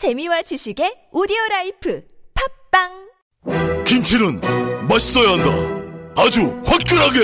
재미와 0.00 0.40
지식의 0.40 1.10
오디오 1.12 1.36
라이프 1.50 2.00
팟빵 2.72 3.84
김치는 3.84 4.40
맛있어야 4.88 5.32
한다. 5.32 5.50
아주 6.16 6.40
화끈하게 6.64 7.20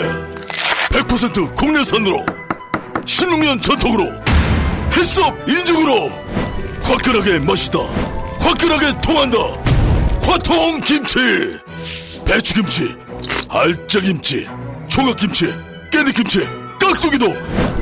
100% 0.92 1.56
국내산으로 1.56 2.22
16년 3.00 3.62
전통으로 3.62 4.04
HACCP 4.94 5.34
인증으로 5.48 6.10
화끈하게 6.82 7.38
맛있다. 7.46 7.78
화끈하게 8.40 9.00
통한다. 9.00 9.38
화통 10.20 10.78
김치. 10.82 11.16
배추김치, 12.26 12.94
알짜김치, 13.48 14.46
총각김치, 14.88 15.46
깻잎김치, 15.90 16.40
깍두기도 16.78 17.26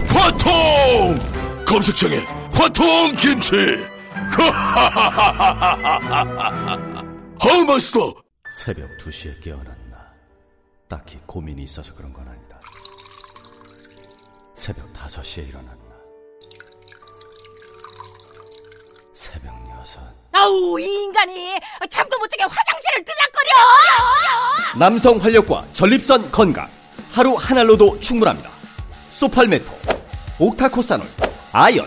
화통. 0.06 1.64
검색창에 1.66 2.18
화통 2.52 3.16
김치. 3.16 3.92
하하하하하하하. 4.30 7.05
아우 7.41 7.64
맛있어. 7.66 8.14
새벽 8.50 8.88
2시에 8.98 9.42
깨어났나. 9.42 10.12
딱히 10.88 11.19
고민이 11.27 11.62
있어서 11.64 11.95
그런 11.95 12.12
건 12.12 12.27
아니다. 12.28 12.60
새벽 14.55 14.92
5시에 14.92 15.48
일어났나. 15.48 15.74
새벽 19.14 19.55
6. 19.55 19.64
아우 20.33 20.78
이 20.80 20.84
인간이 20.84 21.59
잠도 21.91 22.19
못 22.19 22.28
자게 22.28 22.42
화장실을 22.45 23.05
들락거려 23.05 23.50
남성 24.78 25.16
활력과 25.19 25.66
전립선 25.72 26.30
건강. 26.30 26.69
하루 27.12 27.34
한 27.36 27.59
알로도 27.59 28.00
충분합니다. 28.00 28.50
소팔메토, 29.09 29.70
옥타코사놀, 30.41 31.06
아연, 31.52 31.86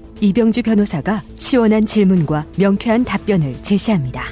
이병주 0.21 0.61
변호사가 0.61 1.23
시원한 1.35 1.83
질문과 1.83 2.45
명쾌한 2.57 3.03
답변을 3.03 3.61
제시합니다. 3.63 4.23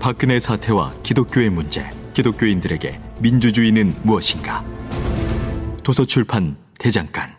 박근혜 0.00 0.40
사태와 0.40 0.94
기독교의 1.02 1.50
문제 1.50 1.88
기독교인들에게 2.14 2.98
민주주의는 3.20 3.94
무엇인가 4.02 4.64
도서출판 5.82 6.56
대장간 6.78 7.36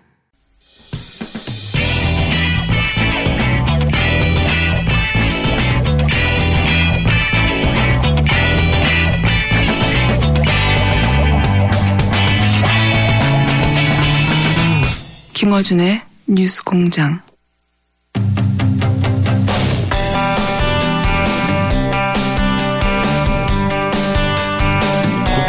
김어준의 15.33 16.01
뉴스 16.27 16.63
공장. 16.63 17.26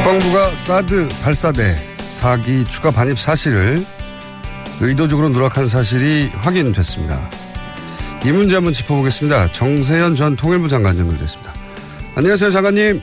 국방부가 0.08 0.56
사드 0.56 1.06
발사대 1.22 1.74
사기 2.08 2.64
추가 2.64 2.90
반입 2.90 3.18
사실을 3.18 3.76
의도적으로 4.80 5.28
누락한 5.28 5.68
사실이 5.68 6.30
확인됐습니다. 6.36 7.30
이 8.24 8.32
문제 8.32 8.54
한번 8.54 8.72
짚어보겠습니다. 8.72 9.52
정세현 9.52 10.16
전 10.16 10.34
통일부 10.34 10.66
장관 10.66 10.98
연결됐습니다. 10.98 11.52
안녕하세요, 12.14 12.50
장관님. 12.50 13.02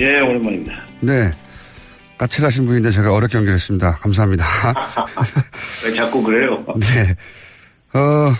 예, 0.00 0.06
오랜만입니다. 0.20 0.72
네. 1.00 1.30
까칠하신 2.16 2.64
분인데 2.64 2.90
제가 2.90 3.12
어렵게 3.12 3.36
연결했습니다. 3.36 3.96
감사합니다. 3.96 4.46
왜 5.84 5.92
자꾸 5.92 6.22
그래요? 6.22 6.64
네. 6.80 7.16
어, 7.92 8.32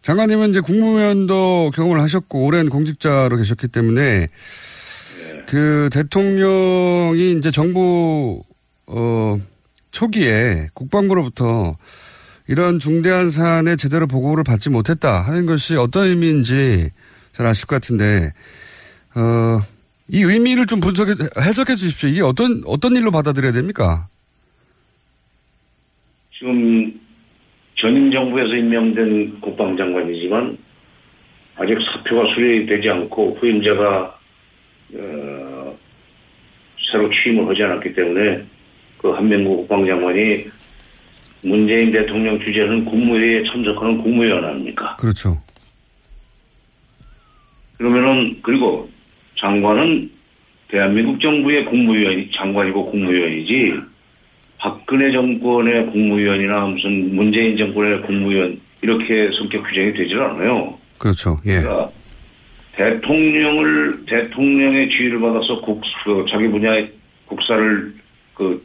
장관님은 0.00 0.50
이제 0.50 0.60
국무위원도 0.60 1.72
경험을 1.74 2.00
하셨고, 2.00 2.46
오랜 2.46 2.70
공직자로 2.70 3.36
계셨기 3.36 3.68
때문에, 3.68 4.28
그 5.50 5.90
대통령이 5.92 7.32
이제 7.32 7.50
정부, 7.50 8.40
어, 8.86 9.36
초기에 9.90 10.68
국방부로부터 10.74 11.76
이런 12.46 12.78
중대한 12.78 13.30
사안에 13.30 13.74
제대로 13.74 14.06
보고를 14.06 14.44
받지 14.44 14.70
못했다 14.70 15.22
하는 15.22 15.46
것이 15.46 15.76
어떤 15.76 16.06
의미인지 16.06 16.90
잘 17.32 17.46
아실 17.46 17.66
것 17.66 17.74
같은데, 17.74 18.32
어, 19.16 19.60
이 20.08 20.22
의미를 20.22 20.66
좀 20.66 20.78
분석해, 20.78 21.14
해석해 21.40 21.74
주십시오. 21.74 22.08
이게 22.10 22.22
어떤, 22.22 22.62
어떤 22.64 22.94
일로 22.94 23.10
받아들여야 23.10 23.50
됩니까? 23.50 24.06
지금 26.38 26.94
전임 27.74 28.12
정부에서 28.12 28.54
임명된 28.54 29.40
국방장관이지만 29.40 30.58
아직 31.56 31.76
사표가 31.92 32.34
수리되지 32.34 32.88
않고 32.88 33.38
후임자가 33.40 34.20
어, 34.94 35.19
새로 36.90 37.10
취임을 37.10 37.48
하지 37.48 37.62
않았기 37.62 37.94
때문에 37.94 38.44
그 38.98 39.10
한명국 39.10 39.68
국방장관이 39.68 40.46
문재인 41.42 41.90
대통령 41.90 42.38
주재하는 42.40 42.84
국무회의에 42.84 43.44
참석하는 43.44 43.98
국무위원 44.02 44.44
아닙니까? 44.44 44.96
그렇죠. 44.96 45.40
그러면은 47.78 48.36
그리고 48.42 48.90
장관은 49.38 50.10
대한민국 50.68 51.20
정부의 51.20 51.64
국무위원이 51.64 52.30
장관이고 52.32 52.90
국무위원이지 52.90 53.74
박근혜 54.58 55.10
정권의 55.10 55.86
국무위원이나 55.86 56.66
무슨 56.66 57.14
문재인 57.14 57.56
정권의 57.56 58.02
국무위원 58.02 58.60
이렇게 58.82 59.30
성격 59.38 59.62
규정이 59.66 59.94
되질 59.94 60.20
않아요. 60.20 60.78
그렇죠. 60.98 61.40
예. 61.46 61.60
그러니까 61.60 61.90
대통령을 62.72 64.04
대통령의 64.06 64.88
지휘를 64.88 65.20
받아서 65.20 65.60
국 65.60 65.80
그, 66.04 66.24
자기 66.30 66.48
분야의 66.48 66.90
국사를 67.26 67.94
그 68.34 68.64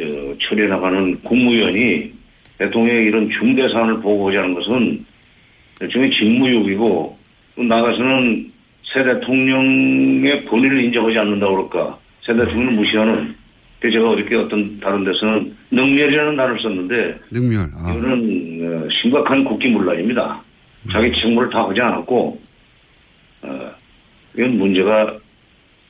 어, 0.00 0.34
처리해 0.40 0.68
나가는 0.68 1.20
국무위원이 1.22 2.12
대통령의 2.58 3.06
이런 3.06 3.30
중대 3.30 3.68
사안을 3.68 4.00
보고하자는 4.00 4.54
것은 4.54 5.04
일종의 5.80 6.10
직무유기고 6.10 7.18
또 7.56 7.62
나가서는 7.62 8.52
새 8.92 9.02
대통령의 9.04 10.42
본인을 10.42 10.84
인정하지 10.84 11.18
않는다고 11.18 11.68
그럴까 11.68 11.98
새 12.24 12.34
대통령을 12.34 12.72
무시하는 12.72 13.34
그 13.80 13.90
제가 13.90 14.10
어저께 14.10 14.34
어떤 14.36 14.80
다른 14.80 15.04
데서는 15.04 15.54
능멸이라는 15.70 16.36
단어를 16.36 16.60
썼는데 16.62 17.18
능멸. 17.32 17.58
아. 17.76 17.92
이거는 17.92 18.64
어, 18.66 18.88
심각한 18.90 19.44
국기문란입니다. 19.44 20.42
자기 20.90 21.12
직무를 21.12 21.50
다 21.50 21.68
하지 21.68 21.80
않았고 21.80 22.40
어, 23.44 23.70
이건 24.36 24.58
문제가 24.58 25.18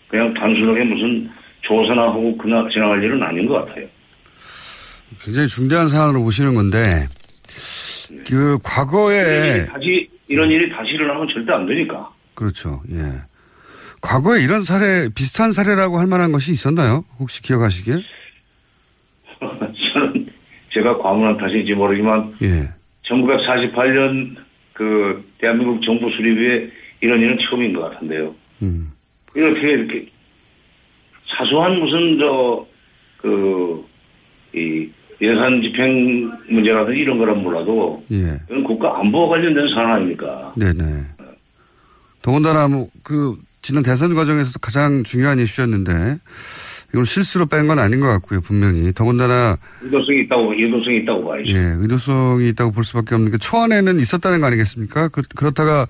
그냥 0.08 0.34
단순하게 0.34 0.84
무슨 0.84 1.30
조사나 1.62 2.02
하고 2.02 2.36
그나 2.36 2.68
지나갈 2.72 3.02
일은 3.02 3.22
아닌 3.22 3.46
것 3.46 3.64
같아요. 3.64 3.86
굉장히 5.22 5.48
중대한 5.48 5.88
사안으로 5.88 6.22
보시는 6.22 6.54
건데, 6.54 7.06
그, 8.28 8.58
과거에. 8.62 9.66
다시, 9.66 10.08
이런 10.28 10.50
일이 10.50 10.70
다시 10.70 10.90
일어나면 10.90 11.28
절대 11.32 11.52
안 11.52 11.66
되니까. 11.66 12.10
그렇죠. 12.34 12.82
예. 12.90 13.22
과거에 14.00 14.42
이런 14.42 14.60
사례, 14.60 15.08
비슷한 15.08 15.52
사례라고 15.52 15.98
할 15.98 16.06
만한 16.06 16.32
것이 16.32 16.50
있었나요? 16.50 17.04
혹시 17.18 17.40
기억하시기에? 17.42 17.94
저는 19.40 20.26
제가 20.72 20.98
과문한 20.98 21.38
탓인지 21.38 21.72
모르지만. 21.74 22.34
예. 22.42 22.68
1948년 23.08 24.36
그 24.72 25.24
대한민국 25.38 25.82
정부 25.82 26.10
수립에 26.10 26.70
이런 27.04 27.20
일은 27.20 27.36
처음인 27.38 27.74
것 27.74 27.90
같은데요. 27.90 28.34
음. 28.62 28.90
이렇게 29.34 29.60
이렇게 29.60 30.08
사소한 31.36 31.78
무슨 31.78 32.18
저그 32.18 33.84
예산 35.20 35.60
집행 35.62 36.30
문제라든지 36.48 37.00
이런 37.00 37.18
거란 37.18 37.42
몰라도 37.42 38.02
예. 38.10 38.40
이건 38.48 38.64
국가 38.64 38.98
안보와 39.00 39.28
관련된 39.28 39.68
사안 39.74 39.92
아닙니까? 39.92 40.52
네네. 40.56 40.82
더군다나 42.22 42.68
뭐, 42.68 42.88
그, 43.02 43.36
지난 43.60 43.82
대선 43.82 44.14
과정에서도 44.14 44.58
가장 44.60 45.02
중요한 45.02 45.38
이슈였는데, 45.38 46.16
이건 46.90 47.04
실수로 47.04 47.46
뺀 47.46 47.66
건 47.66 47.78
아닌 47.78 48.00
것 48.00 48.06
같고요, 48.06 48.40
분명히. 48.40 48.92
더군다나. 48.94 49.58
의도성이 49.82 50.20
있다고, 50.22 50.54
의도성이 50.54 50.96
있다고 51.02 51.28
봐야죠. 51.28 51.50
예, 51.52 51.58
의도성이 51.80 52.48
있다고 52.50 52.72
볼 52.72 52.82
수밖에 52.82 53.14
없는 53.14 53.30
게 53.30 53.36
초안에는 53.36 54.00
있었다는 54.00 54.40
거 54.40 54.46
아니겠습니까? 54.46 55.08
그, 55.08 55.20
그렇다가 55.36 55.86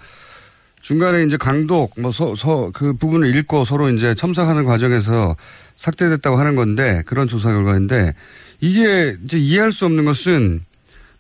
중간에 0.85 1.23
이제 1.23 1.39
강독 1.39 1.95
뭐 1.99 2.11
서 2.13 2.35
서 2.35 2.71
그 2.75 2.93
부분을 2.93 3.35
읽고 3.37 3.65
서로 3.65 3.89
이제 3.89 4.15
첨삭하는 4.15 4.65
과정에서 4.65 5.35
삭제됐다고 5.77 6.37
하는 6.37 6.57
건데 6.57 7.03
그런 7.07 7.27
조사 7.27 7.51
결과인데 7.53 8.13
이게 8.61 9.15
이제 9.25 9.39
이해할 9.39 9.73
수 9.73 9.87
없는 9.87 10.05
것은 10.05 10.61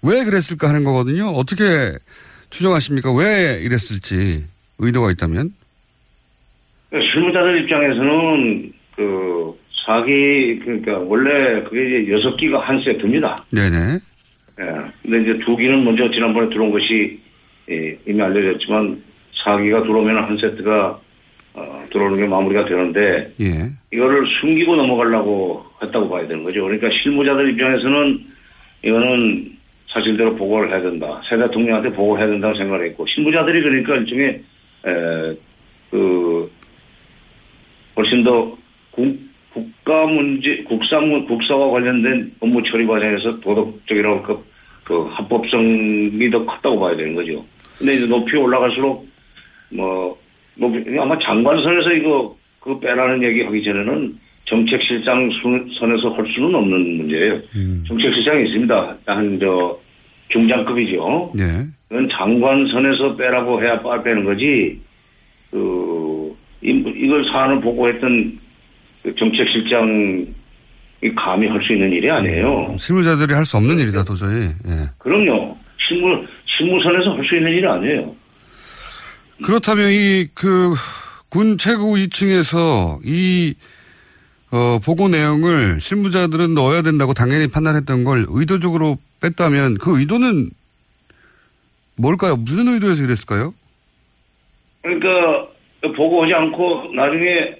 왜 0.02 0.22
그랬을까 0.25 0.69
하는 0.69 0.84
거거든요. 0.84 1.28
어떻게 1.28 1.64
추정하십니까? 2.50 3.11
왜 3.14 3.58
이랬을지 3.62 4.44
의도가 4.78 5.11
있다면? 5.12 5.55
실무자들 6.93 7.62
입장에서는 7.62 8.72
그 8.96 9.58
사기 9.87 10.60
그러니까 10.62 10.99
원래 10.99 11.62
그게 11.64 12.02
이제 12.02 12.12
여섯 12.12 12.37
기가 12.37 12.60
한 12.60 12.81
세트입니다. 12.84 13.34
네네. 13.50 13.99
예. 14.60 14.64
근데 15.02 15.22
이제 15.22 15.44
두 15.44 15.56
기는 15.56 15.82
먼저 15.84 16.08
지난번에 16.10 16.49
들어온 16.50 16.70
것이 16.70 17.19
예, 17.70 17.99
이미 18.06 18.20
알려졌지만 18.22 19.02
사기가 19.44 19.82
들어오면 19.82 20.17
한 20.25 20.37
세트가 20.38 20.99
어, 21.55 21.85
들어오는 21.93 22.17
게 22.19 22.26
마무리가 22.26 22.64
되는데 22.64 23.32
예. 23.41 23.70
이거를 23.93 24.26
숨기고 24.41 24.75
넘어가려고 24.75 25.64
했다고 25.82 26.08
봐야 26.08 26.26
되는 26.26 26.43
거죠. 26.43 26.64
그러니까 26.64 26.88
실무자들 26.91 27.50
입장에서는 27.50 28.25
이거는 28.82 29.52
사실대로 29.88 30.35
보고를 30.35 30.70
해야 30.70 30.79
된다. 30.79 31.20
새 31.29 31.37
대통령한테 31.37 31.91
보고를 31.93 32.23
해야 32.25 32.31
된다고 32.32 32.56
생각을 32.56 32.87
했고 32.87 33.06
실무자들이 33.06 33.62
그러니까 33.62 33.94
일종의 33.96 34.29
에, 34.87 35.37
그 35.91 36.50
훨씬 37.96 38.25
더 38.25 38.56
국, 38.91 39.17
국가 39.52 40.06
문제, 40.06 40.64
국사, 40.64 40.99
문- 40.99 41.26
국사와 41.26 41.70
관련된 41.70 42.32
업무 42.41 42.61
처리 42.64 42.85
과정에서 42.87 43.38
도덕적이라고 43.41 44.23
그, 44.23 44.38
그 44.82 45.06
합법성이 45.12 46.29
더 46.31 46.44
컸다고 46.44 46.81
봐야 46.81 46.96
되는 46.96 47.14
거죠. 47.14 47.44
근데 47.79 47.94
이제 47.94 48.06
높이 48.06 48.37
올라갈수록 48.37 49.06
뭐, 49.75 50.17
높이, 50.56 50.82
아마 50.99 51.19
장관선에서 51.19 51.93
이거 51.94 52.37
그 52.61 52.79
빼라는 52.81 53.23
얘기 53.23 53.43
하기 53.43 53.62
전에는 53.65 54.19
정책실장 54.47 55.31
수- 55.31 55.79
선에서 55.79 56.11
할 56.11 56.26
수는 56.32 56.55
없는 56.55 56.97
문제예요. 56.99 57.41
정책실장이 57.88 58.44
있습니다. 58.47 58.97
한, 59.06 59.38
저, 59.41 59.79
중장급이죠. 60.29 61.32
네. 61.35 61.67
그건 61.88 62.09
장관선에서 62.11 63.17
빼라고 63.17 63.62
해야 63.62 63.81
빠- 63.82 64.03
빼는 64.03 64.25
거지, 64.25 64.81
그, 65.50 66.35
이, 66.62 66.70
이걸 66.97 67.25
사안을 67.31 67.61
보고했던 67.61 68.38
그 69.03 69.15
정책실장이 69.17 70.27
감히 71.17 71.47
할 71.49 71.61
수 71.62 71.73
있는 71.75 71.93
일이 71.93 72.11
아니에요. 72.11 72.75
실무자들이 72.79 73.35
할 73.35 73.44
수 73.44 73.56
없는 73.59 73.79
일이다 73.79 74.05
도저히. 74.05 74.47
예. 74.67 74.88
그럼요. 74.99 75.56
실무, 75.79 76.25
실무선에서 76.47 77.11
할 77.17 77.25
수 77.25 77.37
있는 77.37 77.53
일이 77.53 77.67
아니에요. 77.67 78.15
그렇다면 79.42 79.90
이 79.92 80.28
그 80.34 80.75
군 81.31 81.58
최고 81.58 81.96
2층에서 81.96 83.00
이 83.04 83.54
어, 84.52 84.78
보고 84.84 85.08
내용을 85.08 85.81
실무자들은 85.81 86.54
넣어야 86.54 86.82
된다고 86.82 87.12
당연히 87.12 87.48
판단했던 87.48 88.04
걸 88.04 88.26
의도적으로 88.28 88.98
뺐다면 89.20 89.78
그 89.78 89.98
의도는 89.98 90.50
뭘까요? 91.96 92.36
무슨 92.36 92.69
의도에서 92.69 93.02
이랬을까요? 93.02 93.52
그러니까 94.82 95.48
보고하지 95.96 96.34
않고 96.34 96.92
나중에 96.94 97.56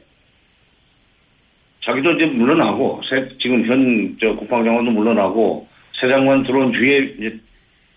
자기도 1.85 2.13
이제 2.13 2.27
물러나고 2.27 3.03
새- 3.11 3.29
지금 3.41 3.67
현 3.67 4.17
저 4.21 4.37
국방장관도 4.37 4.93
물러나고 4.93 5.67
새 6.01 6.07
장관 6.09 6.45
들어온 6.45 6.71
뒤에 6.71 7.15
이제 7.19 7.37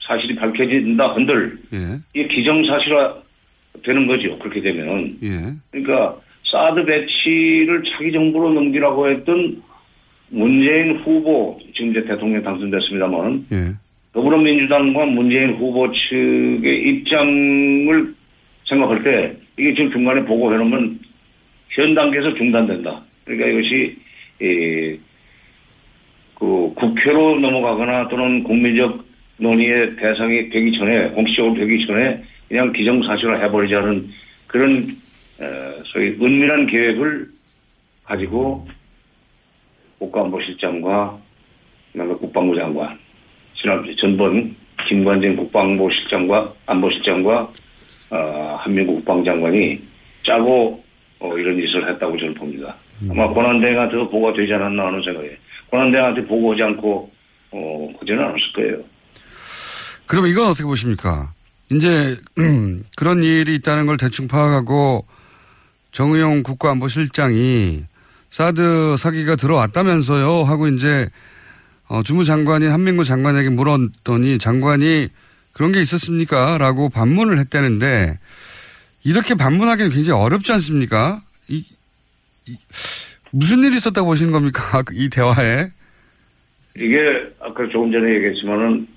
사실이 0.07 0.35
밝혀진다 0.37 1.13
한들 1.13 1.59
예. 1.73 1.99
이게 2.15 2.27
기정사실화 2.35 3.26
되는 3.83 4.07
거죠. 4.07 4.37
그렇게 4.39 4.61
되면 4.61 5.17
예. 5.23 5.53
그러니까 5.71 6.17
사드 6.45 6.85
배치를 6.85 7.83
차기 7.83 8.11
정부로 8.11 8.53
넘기라고 8.53 9.09
했던 9.09 9.61
문재인 10.29 10.97
후보 10.97 11.59
지금 11.75 11.91
이제 11.91 12.03
대통령 12.05 12.43
당선됐습니다만 12.43 13.45
예. 13.51 13.73
더불어민주당과 14.13 15.05
문재인 15.05 15.53
후보 15.53 15.91
측의 15.91 16.89
입장을 16.89 18.13
생각할 18.65 19.03
때 19.03 19.35
이게 19.57 19.73
지금 19.73 19.91
중간에 19.91 20.23
보고해놓으면 20.25 20.99
현 21.69 21.93
단계에서 21.93 22.33
중단된다. 22.35 23.01
그러니까 23.25 23.47
이것이 23.49 23.97
이, 24.41 24.97
그 26.35 26.73
국회로 26.75 27.39
넘어가거나 27.39 28.07
또는 28.07 28.43
국민적 28.43 29.05
논의의 29.37 29.95
대상이 29.97 30.49
되기 30.49 30.71
전에 30.77 31.09
공식적으로 31.09 31.55
되기 31.55 31.85
전에 31.85 32.23
그냥 32.47 32.71
기정사실화 32.71 33.39
해버리자는 33.43 34.09
그런 34.47 34.87
에, 35.39 35.83
소위 35.85 36.09
은밀한 36.21 36.67
계획을 36.67 37.27
가지고 38.03 38.67
국가안보실장과 39.99 41.17
그다음에 41.91 42.13
국방부 42.15 42.55
장관 42.55 42.97
지난 43.59 43.83
전번 43.99 44.55
김관진 44.87 45.35
국방부 45.35 45.89
실장과 45.91 46.53
안보실장과 46.65 47.51
어, 48.09 48.57
한민국 48.59 48.95
국방장관이 48.97 49.81
짜고 50.25 50.83
어, 51.19 51.35
이런 51.37 51.59
짓을 51.59 51.89
했다고 51.89 52.17
저는 52.17 52.33
봅니다. 52.35 52.75
아마 53.09 53.31
권한대행한테 53.33 53.97
보고가 53.97 54.33
되지 54.33 54.53
않았나 54.53 54.87
하는 54.87 55.01
생각에 55.03 55.37
권한대행한테 55.69 56.25
보고하지 56.25 56.63
않고 56.63 57.11
어, 57.51 57.89
그지는 57.99 58.23
않았을 58.23 58.53
거예요. 58.55 58.83
그럼 60.05 60.27
이건 60.27 60.47
어떻게 60.49 60.63
보십니까? 60.63 61.33
이제 61.71 62.17
그런 62.95 63.23
일이 63.23 63.55
있다는 63.55 63.85
걸 63.85 63.97
대충 63.97 64.27
파악하고 64.27 65.05
정의용 65.91 66.43
국가안보실장이 66.43 67.83
사드 68.29 68.95
사기가 68.97 69.35
들어왔다면서요 69.35 70.43
하고 70.43 70.67
이제 70.67 71.09
어, 71.87 72.03
주무장관인 72.03 72.69
한민구 72.71 73.03
장관에게 73.05 73.49
물었더니 73.49 74.37
장관이 74.37 75.07
그런 75.53 75.71
게 75.71 75.81
있었습니까? 75.81 76.57
라고 76.57 76.89
반문을 76.89 77.39
했다는데 77.39 78.19
이렇게 79.03 79.35
반문하기는 79.35 79.89
굉장히 79.91 80.21
어렵지 80.21 80.51
않습니까? 80.53 81.21
이, 81.47 81.63
이- 82.45 82.57
무슨 83.31 83.63
일이 83.63 83.77
있었다고 83.77 84.07
보시는 84.07 84.31
겁니까? 84.31 84.83
이 84.93 85.09
대화에. 85.09 85.71
이게 86.75 86.97
아까 87.39 87.63
조금 87.71 87.91
전에 87.91 88.15
얘기했지만은 88.15 88.85
어, 88.91 88.96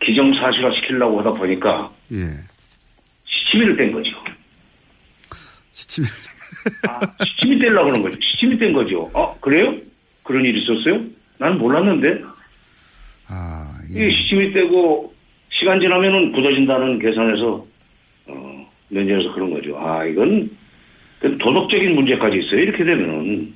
기정사실화 0.00 0.72
시키려고 0.74 1.20
하다 1.20 1.32
보니까 1.32 1.92
예. 2.12 2.18
시치미를 3.24 3.76
뗀 3.76 3.92
거죠. 3.92 4.10
시침이. 5.72 6.06
아, 6.88 7.00
시침이 7.24 7.58
떼려고 7.58 7.90
그런 7.90 8.02
거죠. 8.02 8.18
시침이 8.20 8.56
뗀 8.58 8.72
거죠. 8.72 9.04
아, 9.14 9.34
그래요? 9.40 9.74
그런 10.24 10.44
일이 10.44 10.62
있었어요? 10.62 11.02
난 11.38 11.58
몰랐는데. 11.58 12.22
아, 13.28 13.78
이게 13.90 14.10
시침이 14.10 14.52
떼고 14.52 15.12
시간 15.50 15.80
지나면은 15.80 16.32
굳어진다는 16.32 16.98
계산에서 16.98 17.64
어, 18.26 18.70
면제해서 18.88 19.32
그런 19.32 19.50
거죠. 19.50 19.78
아, 19.78 20.04
이건 20.04 20.50
그 21.20 21.38
도덕적인 21.38 21.94
문제까지 21.94 22.38
있어요. 22.38 22.60
이렇게 22.60 22.84
되면은 22.84 23.54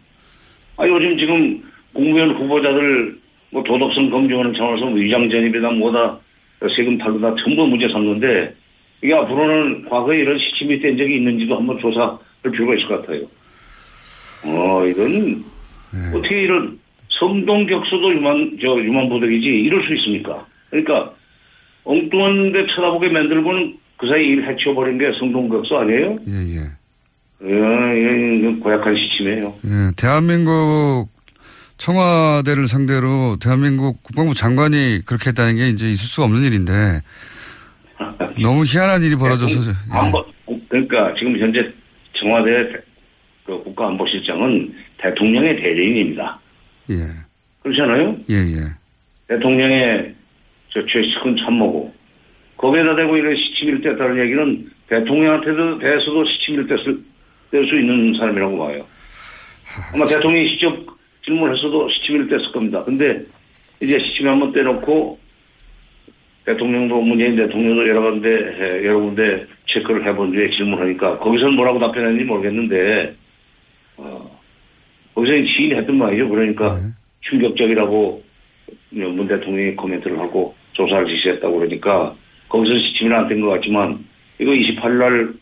아, 0.77 0.87
요즘 0.87 1.17
지금 1.17 1.63
국무위원 1.93 2.35
후보자들 2.37 3.19
뭐 3.51 3.63
도덕성 3.63 4.11
검증하는 4.11 4.55
차원에서 4.55 4.87
위장 4.87 5.29
전입이다 5.29 5.71
뭐다 5.71 6.19
세금 6.75 6.99
탈루다 6.99 7.35
전부 7.45 7.67
문제 7.67 7.89
삼는데 7.89 8.55
이게 9.03 9.15
앞으로는 9.15 9.89
과거에 9.89 10.19
이런 10.19 10.39
시침이 10.39 10.81
뗀 10.81 10.97
적이 10.97 11.17
있는지도 11.17 11.57
한번 11.57 11.79
조사할 11.79 12.19
필요가 12.53 12.75
있을 12.75 12.89
것 12.89 13.01
같아요. 13.03 13.23
어, 14.45 14.87
이건 14.87 15.45
어떻게 16.15 16.43
이런 16.43 16.79
성동격수도 17.09 18.15
유만, 18.15 18.59
저, 18.61 18.69
유만보덕이지 18.79 19.47
이럴 19.47 19.85
수 19.87 19.95
있습니까? 19.95 20.45
그러니까 20.71 21.13
엉뚱한 21.85 22.53
데 22.53 22.67
쳐다보게 22.67 23.09
만들고는 23.09 23.79
그 23.97 24.09
사이 24.09 24.27
일 24.27 24.47
해치워버린 24.47 24.99
게 24.99 25.11
성동 25.19 25.49
격수 25.49 25.77
아니에요? 25.77 26.19
예, 26.29 26.33
예. 26.57 26.77
예, 27.43 28.39
이건 28.39 28.61
고약한 28.61 28.95
시침이에요. 28.95 29.55
예, 29.65 29.91
대한민국 29.97 31.09
청와대를 31.79 32.69
상대로 32.69 33.37
대한민국 33.41 34.03
국방부 34.03 34.35
장관이 34.35 35.03
그렇게 35.05 35.29
했다는 35.31 35.57
게 35.57 35.69
이제 35.69 35.87
있을 35.87 36.07
수가 36.07 36.25
없는 36.27 36.43
일인데 36.43 37.01
너무 38.43 38.65
희한한 38.65 39.03
일이 39.03 39.15
벌어져서 39.17 39.71
예. 39.71 39.75
안보, 39.91 40.25
그러니까 40.69 41.15
지금 41.19 41.39
현재 41.39 41.61
청와대 42.19 42.51
대- 42.73 42.81
그 43.45 43.63
국가안보실장은 43.63 44.75
대통령의 44.99 45.57
대리인입니다. 45.57 46.41
예, 46.91 46.97
그렇잖아요? 47.63 48.17
예, 48.31 48.35
예. 48.35 48.61
대통령의 49.29 50.15
저 50.73 50.81
최측근 50.87 51.37
참모고 51.37 51.95
거기에다 52.57 52.97
대고 52.97 53.17
이런 53.17 53.37
시치미를 53.37 53.81
뗐다는 53.83 54.21
얘기는 54.25 54.69
대통령한테도 54.89 55.79
대해서도 55.79 56.25
시치미를 56.27 56.67
뗐을 56.67 57.03
뗄수 57.51 57.79
있는 57.79 58.19
사람이라고 58.19 58.59
봐요. 58.59 58.87
아마 59.95 60.07
대통령이 60.07 60.49
직접 60.51 60.96
질문을 61.27 61.57
했어도 61.57 61.89
시치미를 61.91 62.29
뗐을 62.29 62.53
겁니다. 62.53 62.83
근데 62.85 63.23
이제 63.83 63.99
시치미 63.99 64.29
한번 64.29 64.53
떼놓고 64.53 65.19
대통령도 66.47 67.01
문재인 67.03 67.37
대통령도 67.37 67.89
여러 67.89 68.11
군데 68.11 68.29
에, 68.31 68.87
여러 68.87 69.01
군데 69.01 69.47
체크를 69.67 70.07
해본 70.07 70.31
뒤에 70.31 70.51
질문하니까 70.51 71.19
거기서는 71.19 71.57
뭐라고 71.57 71.81
답변했는지 71.81 72.25
모르겠는데 72.25 73.17
어, 73.99 74.41
거기서 75.15 75.33
지인이 75.53 75.75
했던 75.75 75.99
말이죠. 75.99 76.29
그러니까 76.29 76.77
네. 76.77 76.83
충격적이라고 77.23 78.25
문 78.91 79.27
대통령이 79.27 79.75
코멘트를 79.75 80.19
하고 80.21 80.55
조사를 80.73 81.07
지시했다고 81.07 81.59
그러니까 81.59 82.15
거기서 82.49 82.79
시침이 82.79 83.13
안된 83.13 83.41
것 83.41 83.49
같지만 83.51 84.05
이거 84.39 84.53
28일 84.53 84.99
날 84.99 85.35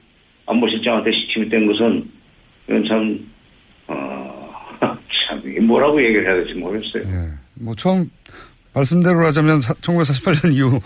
안보실장한테 0.47 1.13
시침이 1.13 1.49
된 1.49 1.67
것은 1.67 2.09
이건 2.69 2.85
참, 2.87 3.19
어, 3.89 4.24
참, 5.43 5.67
뭐라고 5.67 6.03
얘기를 6.03 6.27
해야 6.27 6.35
될지 6.43 6.55
모르겠어요. 6.59 7.03
예. 7.07 7.29
뭐 7.55 7.75
처음 7.75 8.11
말씀대로 8.73 9.25
하자면 9.27 9.61
1948년 9.61 10.53
이후 10.55 10.81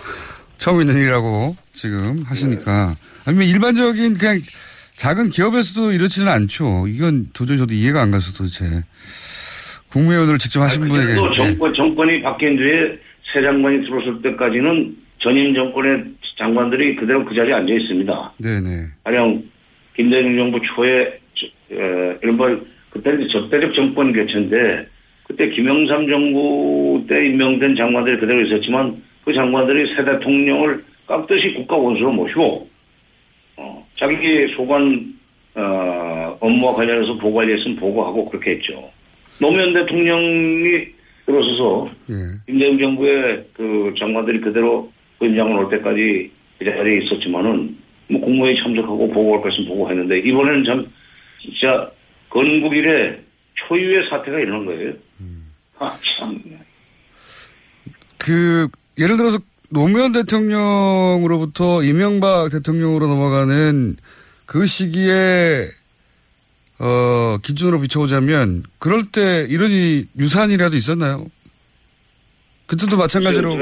처음 0.58 0.80
있는 0.80 0.94
일이라고 0.96 1.56
지금 1.72 2.22
하시니까 2.26 2.94
아니면 3.26 3.46
일반적인 3.48 4.14
그냥 4.18 4.40
작은 4.96 5.30
기업에서도 5.30 5.92
이렇지는 5.92 6.28
않죠. 6.28 6.86
이건 6.88 7.28
도저히 7.32 7.56
저도 7.58 7.74
이해가 7.74 8.02
안 8.02 8.10
가서 8.10 8.32
도대체 8.36 8.82
국무위원을 9.90 10.38
직접 10.38 10.60
하신 10.60 10.88
분에게 10.88 11.14
또 11.14 11.30
예. 11.32 11.36
정권, 11.36 11.72
정권이 11.74 12.22
바뀐 12.22 12.56
뒤에 12.56 12.98
새 13.32 13.40
장관이 13.42 13.82
들어설 13.82 14.20
때까지는 14.22 14.96
전임 15.20 15.54
정권의 15.54 16.04
장관들이 16.38 16.96
그대로 16.96 17.24
그 17.24 17.34
자리에 17.34 17.54
앉아 17.54 17.72
있습니다. 17.72 18.32
네네. 18.38 18.82
가령 19.04 19.42
김대중 19.96 20.36
정부 20.36 20.58
초에 20.74 21.18
저- 21.34 21.74
에, 21.74 22.18
이른바 22.22 22.44
그때는 22.98 23.22
이제 23.22 23.32
적대적 23.32 23.74
정권 23.74 24.12
교체인데 24.12 24.86
그때 25.24 25.48
김영삼 25.50 26.08
정부 26.08 27.04
때 27.08 27.26
임명된 27.26 27.76
장관들이 27.76 28.18
그대로 28.18 28.44
있었지만 28.44 29.02
그 29.24 29.32
장관들이 29.32 29.94
새 29.94 30.04
대통령을 30.04 30.84
깍듯이 31.06 31.54
국가 31.54 31.76
원수로 31.76 32.12
모시고 32.12 32.68
어, 33.56 33.86
자기 33.96 34.48
소관 34.56 35.14
어, 35.54 36.36
업무와 36.40 36.74
관련해서 36.74 37.16
보고할 37.18 37.48
일 37.48 37.58
있으면 37.58 37.76
보고하고 37.76 38.28
그렇게 38.30 38.52
했죠. 38.52 38.90
노무현 39.40 39.72
대통령이 39.72 40.86
들어서서 41.26 41.90
예. 42.10 42.14
김대중 42.46 42.78
정부의 42.78 43.44
그 43.52 43.94
장관들이 43.98 44.40
그대로 44.40 44.90
현장을 45.20 45.56
올 45.56 45.68
때까지 45.70 46.30
그 46.58 46.64
자리에 46.64 46.98
있었지만은 47.04 47.76
뭐 48.08 48.20
공무회의 48.20 48.56
참석하고 48.56 49.08
보고할 49.10 49.42
것 49.42 49.52
있으면 49.52 49.68
보고했는데 49.68 50.18
이번에는 50.20 50.64
참 50.64 50.86
진짜 51.40 51.90
건국 52.30 52.74
이래 52.74 53.18
초유의 53.54 54.08
사태가 54.10 54.38
일어난 54.38 54.66
거예요. 54.66 54.92
아, 55.78 55.96
참. 56.18 56.40
그 58.18 58.68
예를 58.98 59.16
들어서 59.16 59.38
노무현 59.70 60.12
대통령으로부터 60.12 61.82
이명박 61.82 62.50
대통령으로 62.50 63.06
넘어가는 63.06 63.96
그 64.46 64.66
시기에 64.66 65.68
어 66.80 67.38
기준으로 67.42 67.80
비춰보자면 67.80 68.62
그럴 68.78 69.02
때 69.12 69.46
이런 69.48 69.70
이 69.70 70.06
유사한 70.18 70.50
일이라도 70.50 70.76
있었나요? 70.76 71.26
그때도 72.66 72.96
마찬가지로 72.96 73.58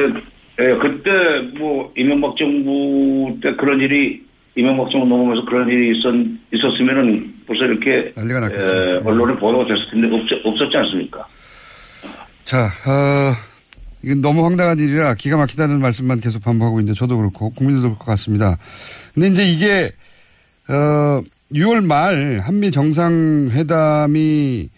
예, 0.59 0.79
그때 0.81 1.11
뭐 1.59 1.93
이명박 1.97 2.37
정부 2.37 3.39
때 3.43 3.55
그런 3.57 3.81
일이 3.81 4.23
이명박 4.55 4.91
정부 4.91 5.07
넘어가면서 5.07 5.45
그런 5.47 5.69
일이 5.69 5.97
있었, 5.97 6.15
있었으면은 6.53 7.35
벌써 7.47 7.65
이렇게 7.65 8.13
난리가 8.17 8.41
났겠죠. 8.41 8.65
에, 8.65 8.97
언론에 9.05 9.35
보도가 9.39 9.65
됐을 9.65 9.91
텐데 9.91 10.09
없, 10.15 10.21
없었지 10.45 10.77
않습니까? 10.77 11.27
자, 12.45 12.65
어, 12.65 13.33
이건 14.03 14.21
너무 14.21 14.45
황당한 14.45 14.79
일이라 14.79 15.15
기가 15.15 15.37
막히다는 15.37 15.81
말씀만 15.81 16.21
계속 16.21 16.43
반복하고 16.43 16.81
있는데 16.81 16.97
저도 16.97 17.17
그렇고 17.17 17.51
국민들도 17.51 17.89
그럴 17.89 17.99
것 17.99 18.05
같습니다. 18.07 18.57
근데 19.15 19.29
이제 19.29 19.45
이게 19.45 19.93
어 20.69 21.23
6월 21.53 21.85
말 21.85 22.41
한미 22.43 22.71
정상회담이 22.71 24.69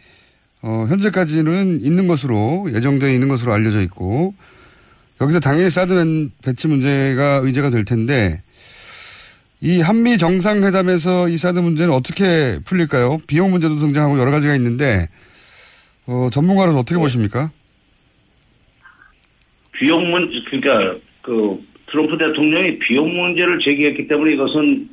어 0.62 0.86
현재까지는 0.88 1.80
있는 1.82 2.06
것으로 2.06 2.68
예정되어 2.72 3.10
있는 3.10 3.28
것으로 3.28 3.52
알려져 3.52 3.82
있고 3.82 4.34
여기서 5.20 5.40
당연히 5.40 5.68
사드 5.68 6.30
배치 6.42 6.68
문제가 6.68 7.40
의제가 7.42 7.70
될 7.70 7.84
텐데 7.84 8.42
이 9.60 9.80
한미 9.80 10.18
정상회담에서 10.18 11.28
이 11.28 11.36
사드 11.36 11.58
문제는 11.58 11.92
어떻게 11.92 12.58
풀릴까요? 12.64 13.18
비용 13.26 13.50
문제도 13.50 13.74
등장하고 13.76 14.18
여러 14.18 14.30
가지가 14.30 14.54
있는데 14.56 15.08
어, 16.06 16.28
전문가로는 16.30 16.78
어떻게 16.78 16.96
보십니까? 16.98 17.50
비용 19.72 20.10
문 20.10 20.30
그러니까 20.50 20.98
그 21.22 21.60
트럼프 21.90 22.16
대통령이 22.18 22.78
비용 22.78 23.14
문제를 23.16 23.58
제기했기 23.60 24.08
때문에 24.08 24.34
이것은 24.34 24.88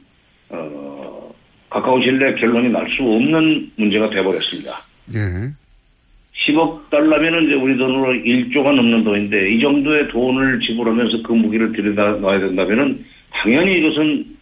어 0.50 1.34
가까운 1.70 2.02
시일 2.02 2.20
내에 2.20 2.36
결론이 2.36 2.70
날 2.70 2.88
수 2.92 3.02
없는 3.02 3.72
문제가 3.76 4.10
돼버렸습니다. 4.12 4.80
예. 5.16 5.52
10억 6.46 6.90
달러면은 6.92 7.46
이제 7.48 7.56
우리 7.56 7.76
돈으로 7.78 8.14
1조가 8.14 8.76
넘는 8.76 9.04
돈인데 9.04 9.50
이 9.56 9.60
정도의 9.62 10.08
돈을 10.10 10.60
지불하면서 10.60 11.24
그 11.24 11.34
무기를 11.34 11.72
들여다 11.74 12.20
놔야 12.20 12.40
된다면은 12.40 13.04
당연히 13.32 13.80
이것은 13.80 14.35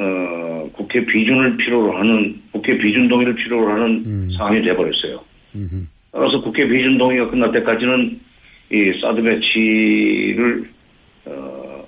어 0.00 0.70
국회 0.72 1.04
비준을 1.04 1.56
필요로 1.56 1.98
하는 1.98 2.40
국회 2.52 2.78
비준 2.78 3.08
동의를 3.08 3.34
필요로 3.34 3.68
하는 3.72 4.04
음. 4.06 4.30
사안이 4.36 4.62
돼버렸어요. 4.62 5.20
음흠. 5.56 5.86
따라서 6.12 6.40
국회 6.40 6.66
비준 6.66 6.98
동의가 6.98 7.30
끝날 7.30 7.52
때까지는 7.52 8.20
이 8.70 8.92
사드 9.00 9.22
배치를 9.22 10.70
어, 11.24 11.86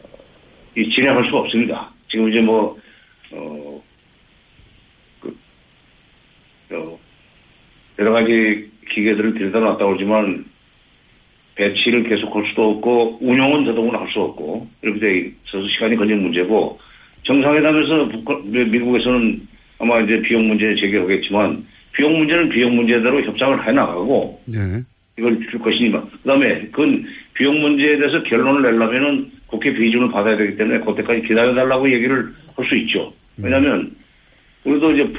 이 0.76 0.90
진행할 0.90 1.24
수가 1.26 1.38
없습니다. 1.40 1.90
지금 2.10 2.28
이제 2.30 2.40
뭐 2.40 2.76
어, 3.32 3.82
그, 5.20 5.36
어, 6.72 6.98
여러 7.98 8.12
가지 8.12 8.70
기계들을 8.90 9.34
들여다 9.34 9.60
놨다고 9.60 9.96
그러지만 9.96 10.44
배치를 11.54 12.08
계속할 12.08 12.46
수도 12.48 12.70
없고 12.70 13.18
운영은 13.20 13.64
더더구나 13.64 14.00
할수 14.00 14.20
없고 14.20 14.66
이렇게 14.82 15.00
돼 15.00 15.32
있어서 15.46 15.68
시간이 15.68 15.96
걸리는 15.96 16.22
문제고 16.22 16.78
정상회담에서 17.34 18.08
북한- 18.08 18.42
미국에서는 18.50 19.40
아마 19.78 20.00
이제 20.00 20.20
비용 20.22 20.48
문제 20.48 20.74
제기하겠지만 20.74 21.64
비용 21.92 22.18
문제는 22.18 22.48
비용 22.48 22.74
문제대로 22.74 23.22
협상을 23.22 23.66
해 23.66 23.72
나가고 23.72 24.40
네. 24.46 24.58
이걸 25.16 25.38
줄 25.48 25.60
것이니까 25.60 26.02
그다음에 26.22 26.60
그건 26.72 27.04
비용 27.34 27.60
문제에 27.60 27.96
대해서 27.98 28.20
결론을 28.24 28.62
내려면은 28.62 29.26
국회 29.46 29.72
비준을 29.72 30.10
받아야 30.10 30.36
되기 30.36 30.56
때문에 30.56 30.80
그때까지 30.80 31.22
기다려달라고 31.22 31.90
얘기를 31.92 32.32
할 32.56 32.66
수 32.66 32.76
있죠. 32.76 33.12
왜냐하면 33.42 33.90
우리도 34.64 34.92
이제 34.92 35.12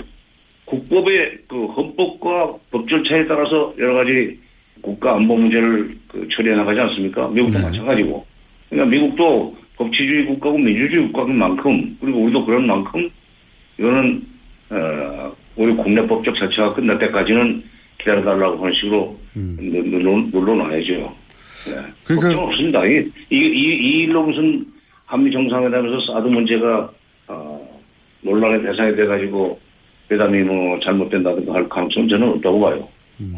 국법의 0.66 1.38
그 1.48 1.66
헌법과 1.68 2.54
법 2.72 2.88
절차에 2.90 3.26
따라서 3.28 3.74
여러 3.80 3.96
가지 3.96 4.38
국가 4.82 5.16
안보 5.16 5.36
문제를 5.38 5.96
그 6.08 6.28
처리해 6.36 6.56
나가지 6.56 6.80
않습니까? 6.80 7.28
미국도 7.30 7.58
네. 7.58 7.64
마찬가지고. 7.66 8.26
그러니까 8.70 8.92
미국도 8.92 9.58
법치주의 9.86 10.26
국가고 10.26 10.58
민주주의 10.58 11.04
국가인 11.12 11.38
만큼 11.38 11.98
그리고 12.00 12.20
우리도 12.24 12.46
그런 12.46 12.68
만큼 12.68 13.10
이거는 13.80 14.24
어, 14.70 15.36
우리 15.56 15.74
국내 15.76 16.06
법적 16.08 16.36
절차가 16.36 16.74
끝날 16.76 16.98
때까지는 17.00 17.64
기다려달라고 18.00 18.60
하는 18.62 18.74
식으로 18.74 19.20
음. 19.36 19.58
눌러, 19.60 20.18
눌러놔야죠. 20.32 20.94
네. 20.94 21.76
그러니까- 22.04 22.28
걱정 22.30 22.48
없습니다. 22.48 22.86
이, 22.86 22.98
이, 23.30 23.36
이, 23.36 23.76
이 23.76 24.04
일로 24.04 24.24
무슨 24.24 24.66
한미 25.06 25.32
정상회담에서 25.32 26.14
사드 26.14 26.28
문제가 26.28 26.92
어, 27.28 27.82
논란의 28.22 28.64
대상이 28.64 28.96
돼가지고 28.96 29.60
회담이 30.12 30.40
뭐 30.44 30.80
잘못된다든가 30.84 31.54
할 31.54 31.68
가능성은 31.70 32.10
저는 32.10 32.28
없다고 32.30 32.60
봐요. 32.60 32.88
음. 33.20 33.36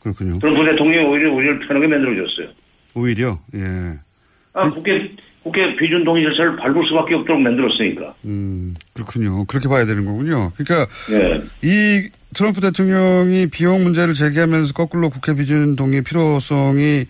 그렇군요. 0.00 0.38
그럼 0.38 0.56
그 0.56 0.64
대통령이 0.64 1.06
오히려 1.06 1.32
우리를 1.32 1.58
편하게 1.60 1.86
만들어줬어요. 1.88 2.48
오히려, 2.94 3.38
예. 3.54 3.98
아, 4.54 4.70
국회, 4.70 5.10
국회 5.48 5.74
비준 5.76 6.04
동의 6.04 6.22
절차를 6.24 6.56
밟을 6.56 6.86
수밖에 6.88 7.14
없도록 7.14 7.40
만들었으니까. 7.40 8.14
음, 8.26 8.74
그렇군요. 8.92 9.44
그렇게 9.46 9.68
봐야 9.68 9.86
되는 9.86 10.04
거군요. 10.04 10.52
그러니까 10.56 10.86
예. 11.12 11.42
이 11.62 12.08
트럼프 12.34 12.60
대통령이 12.60 13.46
비용 13.48 13.82
문제를 13.82 14.12
제기하면서 14.14 14.74
거꾸로 14.74 15.08
국회 15.10 15.34
비준 15.34 15.74
동의 15.76 16.02
필요성이 16.02 17.06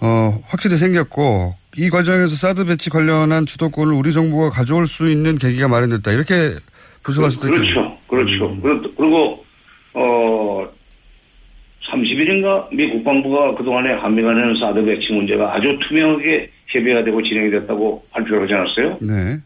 어, 0.00 0.38
확실히 0.46 0.76
생겼고 0.76 1.54
이 1.76 1.90
과정에서 1.90 2.34
사드 2.36 2.66
배치 2.66 2.90
관련한 2.90 3.46
주도권을 3.46 3.92
우리 3.94 4.12
정부가 4.12 4.50
가져올 4.50 4.86
수 4.86 5.10
있는 5.10 5.38
계기가 5.38 5.68
마련됐다. 5.68 6.12
이렇게 6.12 6.52
분석할 7.02 7.30
수도 7.30 7.46
있겠네요. 7.48 7.96
그렇죠. 8.08 8.38
그렇죠. 8.48 8.60
그리고- 8.62 8.94
그리고, 8.96 9.44
어, 9.94 10.68
30일인가 11.90 12.68
미 12.74 12.86
국방부가 12.90 13.54
그동안에 13.54 13.94
한미 13.94 14.22
간에는 14.22 14.54
사드 14.60 14.84
배치 14.84 15.10
문제가 15.12 15.54
아주 15.54 15.78
투명하게 15.88 16.50
협의가 16.68 17.04
되고 17.04 17.22
진행이 17.22 17.50
됐다고 17.50 18.04
발표를 18.10 18.42
하지 18.42 18.54
않았어요? 18.54 18.98
네. 19.00 19.38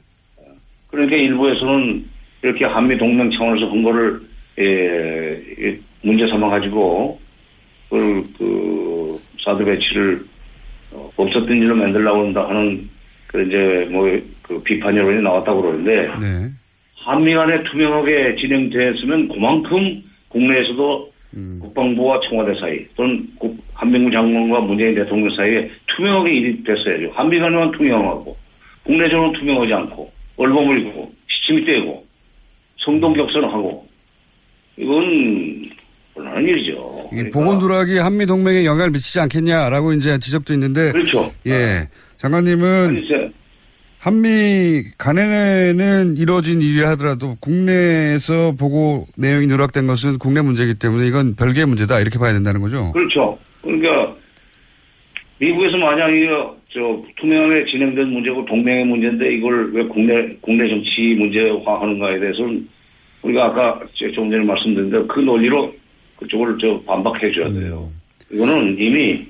그러니까 0.89 1.17
일부에서는 1.17 2.05
이렇게 2.43 2.65
한미 2.65 2.99
동맹 2.99 3.31
차원에서 3.31 3.71
한 3.71 3.83
거를, 3.83 4.21
예, 4.59 5.43
예, 5.61 5.79
문제 6.03 6.27
삼아 6.29 6.51
가지고, 6.51 7.21
그, 7.89 8.23
그, 8.37 9.21
사드 9.45 9.65
배치를 9.65 10.25
어, 10.93 11.11
없었던 11.17 11.57
일로 11.57 11.75
만들려고 11.75 12.21
한다 12.21 12.49
하는 12.49 12.89
그 13.29 13.43
이제 13.47 13.89
뭐 13.91 14.09
그 14.53 14.63
비판 14.63 14.97
여론이 14.97 15.23
나왔다고 15.23 15.63
그러는데 15.63 16.09
네. 16.21 16.51
한미 16.97 17.35
간에 17.35 17.63
투명하게 17.65 18.37
진행됐으면 18.37 19.29
그만큼 19.29 20.03
국내에서도 20.29 21.12
국방부와 21.61 22.21
청와대 22.29 22.59
사이 22.61 22.85
또는 22.97 23.27
국- 23.39 23.57
한민구 23.75 24.11
장관과 24.11 24.61
문재인 24.61 24.95
대통령 24.95 25.35
사이에 25.35 25.71
투명하게 25.87 26.31
일이 26.35 26.63
됐어야죠. 26.65 27.11
한미 27.15 27.39
간에만 27.39 27.73
투명하고 27.73 28.37
국내적으로 28.85 29.33
투명하지 29.33 29.73
않고 29.73 30.13
얼버무리고 30.37 31.13
시침이 31.29 31.65
떼고 31.65 32.05
성동격선하고 32.85 33.87
이건 34.77 35.71
곤란한 36.15 36.43
일이죠. 36.45 37.09
이게 37.13 37.17
그러니까 37.25 37.39
보건 37.41 37.59
누락이 37.59 37.99
한미 37.99 38.27
동맹에 38.27 38.65
영향을 38.65 38.91
미치지 38.91 39.21
않겠냐라고 39.21 39.93
이제 39.95 40.19
지적도 40.19 40.53
있는데 40.55 40.93
그렇죠. 40.93 41.31
예. 41.47 41.89
장관님은 42.19 42.89
아니, 42.91 43.09
한미 44.07 44.83
간에는 44.99 46.17
이루어진 46.17 46.61
일이라 46.61 46.91
하더라도 46.91 47.37
국내에서 47.41 48.53
보고 48.59 49.07
내용이 49.17 49.47
누락된 49.47 49.87
것은 49.87 50.19
국내 50.19 50.43
문제이기 50.43 50.75
때문에 50.81 51.07
이건 51.07 51.37
별개의 51.37 51.67
문제다 51.69 52.01
이렇게 52.01 52.19
봐야 52.19 52.33
된다는 52.33 52.61
거죠. 52.61 52.91
그렇죠. 52.91 53.39
그러니까 53.63 54.17
미국에서 55.39 55.77
만약 55.77 56.09
이거 56.11 56.57
저 56.73 56.81
투명하게 57.21 57.67
진행된 57.71 58.09
문제고 58.09 58.45
동맹의 58.45 58.87
문제인데 58.87 59.37
이걸 59.37 59.73
왜 59.73 59.85
국내 59.85 60.35
국내 60.41 60.69
정치 60.69 61.15
문제화하는가에 61.17 62.19
대해서는 62.19 62.69
우리가 63.23 63.45
아까 63.47 63.81
저- 63.95 64.11
조금 64.11 64.33
전에 64.33 64.43
말씀드렸는데 64.45 65.07
그 65.15 65.21
논리로 65.21 65.73
그쪽을 66.17 66.57
저 66.61 66.81
반박해 66.89 67.31
줘야 67.31 67.49
돼요. 67.53 67.89
이거는 68.33 68.77
이미 68.81 69.25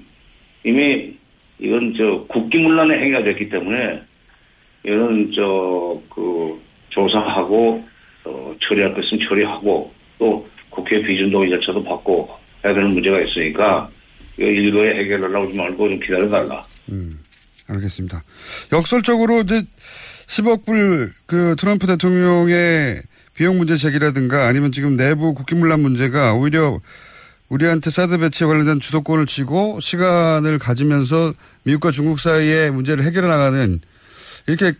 이미 0.65 1.13
이건 1.59 1.93
저 1.95 2.25
국기문란의 2.29 3.01
행위가 3.01 3.23
됐기 3.25 3.51
때문에 3.51 4.01
이거는 4.85 5.31
저그 5.35 6.61
조사하고 6.91 7.85
어, 8.25 8.55
처리할 8.61 8.95
것은 8.95 9.19
처리하고 9.29 9.93
또 10.19 10.49
국회 10.71 11.01
비준동의 11.03 11.51
절차도 11.51 11.83
받고 11.85 12.29
해야 12.65 12.75
되는 12.75 12.91
문제가 12.91 13.21
있으니까 13.21 13.89
이거 14.39 14.47
일거에 14.47 15.01
해결하려고 15.01 15.47
하지 15.47 15.57
말고 15.57 15.89
좀 15.89 16.01
기다려달라. 16.01 16.63
알겠습니다. 17.69 18.23
역설적으로 18.73 19.41
이제 19.41 19.63
10억 20.27 20.65
불 20.65 21.13
그 21.27 21.57
트럼프 21.59 21.87
대통령의 21.87 23.03
비용 23.35 23.57
문제 23.59 23.77
제기라든가 23.77 24.47
아니면 24.47 24.73
지금 24.73 24.97
내부 24.97 25.35
국기문란 25.35 25.81
문제가 25.81 26.35
오히려 26.35 26.81
우리한테 27.49 27.91
사드 27.91 28.19
배치에 28.19 28.47
관련된 28.47 28.81
주도권을 28.81 29.27
쥐고 29.27 29.81
시간을 29.81 30.59
가지면서 30.59 31.35
미국과 31.65 31.91
중국 31.91 32.19
사이의 32.19 32.71
문제를 32.71 33.05
해결해 33.05 33.29
나가는 33.29 33.81
이렇게 34.47 34.73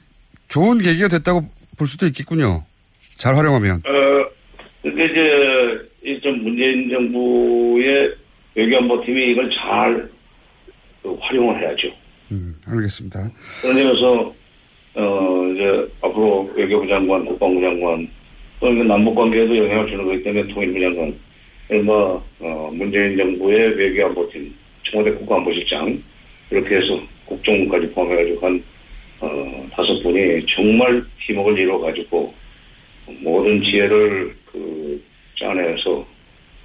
좋은 0.49 0.79
계기가 0.79 1.09
됐다고 1.09 1.43
볼 1.79 1.87
수도 1.87 2.07
있겠군요. 2.07 2.65
잘 3.19 3.37
활용하면. 3.37 3.77
어, 3.77 4.27
근데 4.83 5.05
이제, 5.05 5.89
이좀 6.05 6.43
문재인 6.43 6.91
정부의 6.91 8.15
외교안보팀이 8.55 9.31
이걸 9.33 9.51
잘 9.51 10.09
그, 11.03 11.17
활용을 11.21 11.61
해야죠. 11.61 11.89
음, 12.33 12.55
알겠습니다. 12.67 13.31
그런 13.63 13.77
점에서, 13.77 14.35
어, 14.95 15.53
이제, 15.55 15.87
앞으로 16.03 16.51
외교부 16.55 16.87
장관, 16.89 17.25
국방부 17.25 17.61
장관, 17.61 18.09
또 18.61 18.73
이거 18.73 18.85
남북 18.85 19.15
관계에도 19.15 19.57
영향을 19.57 19.87
주는 19.89 20.05
거기 20.05 20.23
때문에 20.23 20.53
통일부 20.53 20.81
장관, 20.81 21.85
뭐, 21.85 22.25
어, 22.41 22.71
문재인 22.75 23.17
정부의 23.17 23.77
외교안보팀, 23.77 24.55
청와대 24.91 25.13
국가안보실장, 25.13 26.03
이렇게 26.51 26.77
해서 26.77 27.01
국정원까지 27.27 27.91
포함해가지고 27.93 28.47
한, 28.47 28.63
어, 29.23 29.69
다섯 29.75 30.03
분이 30.03 30.45
정말 30.49 31.05
팀워크를 31.27 31.61
이뤄가지고 31.61 32.35
모든 33.21 33.63
지혜를 33.63 34.35
그 34.51 35.03
짜내서 35.39 36.07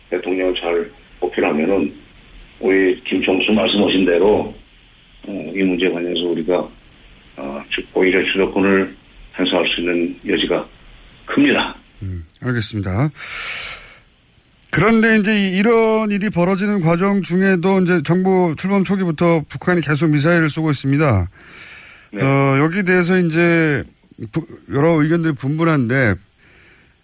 대통령을 0.10 0.56
잘 0.60 0.92
보필하면은 1.20 1.94
우리 2.60 3.02
김총수 3.04 3.52
말씀하신 3.52 4.06
대로 4.06 4.54
어, 5.28 5.52
이 5.56 5.62
문제 5.64 5.88
관련해서 5.90 6.28
우리가 6.30 6.70
어, 7.38 7.64
주- 7.70 7.84
오히려 7.94 8.24
주도권을 8.32 8.96
행사할 9.38 9.68
수 9.68 9.82
있는 9.82 10.20
여지가 10.28 10.68
큽니다. 11.28 11.76
알겠습니다. 12.44 13.10
그런데 14.72 15.18
이제 15.18 15.36
이- 15.36 15.58
이런 15.58 16.10
일이 16.12 16.30
벌어지는 16.30 16.82
과정 16.82 17.22
중에도 17.22 17.80
이제 17.82 18.02
정부 18.04 18.54
출범 18.58 18.84
초기부터 18.84 19.44
북한이 19.50 19.82
계속 19.82 20.10
미사일을 20.10 20.50
쏘고 20.50 20.72
있습니다. 20.72 21.30
네. 22.12 22.22
어, 22.22 22.58
여기 22.60 22.84
대해서 22.84 23.18
이제 23.20 23.84
부- 24.32 24.46
여러 24.74 25.02
의견들이 25.02 25.34
분분한데 25.36 26.16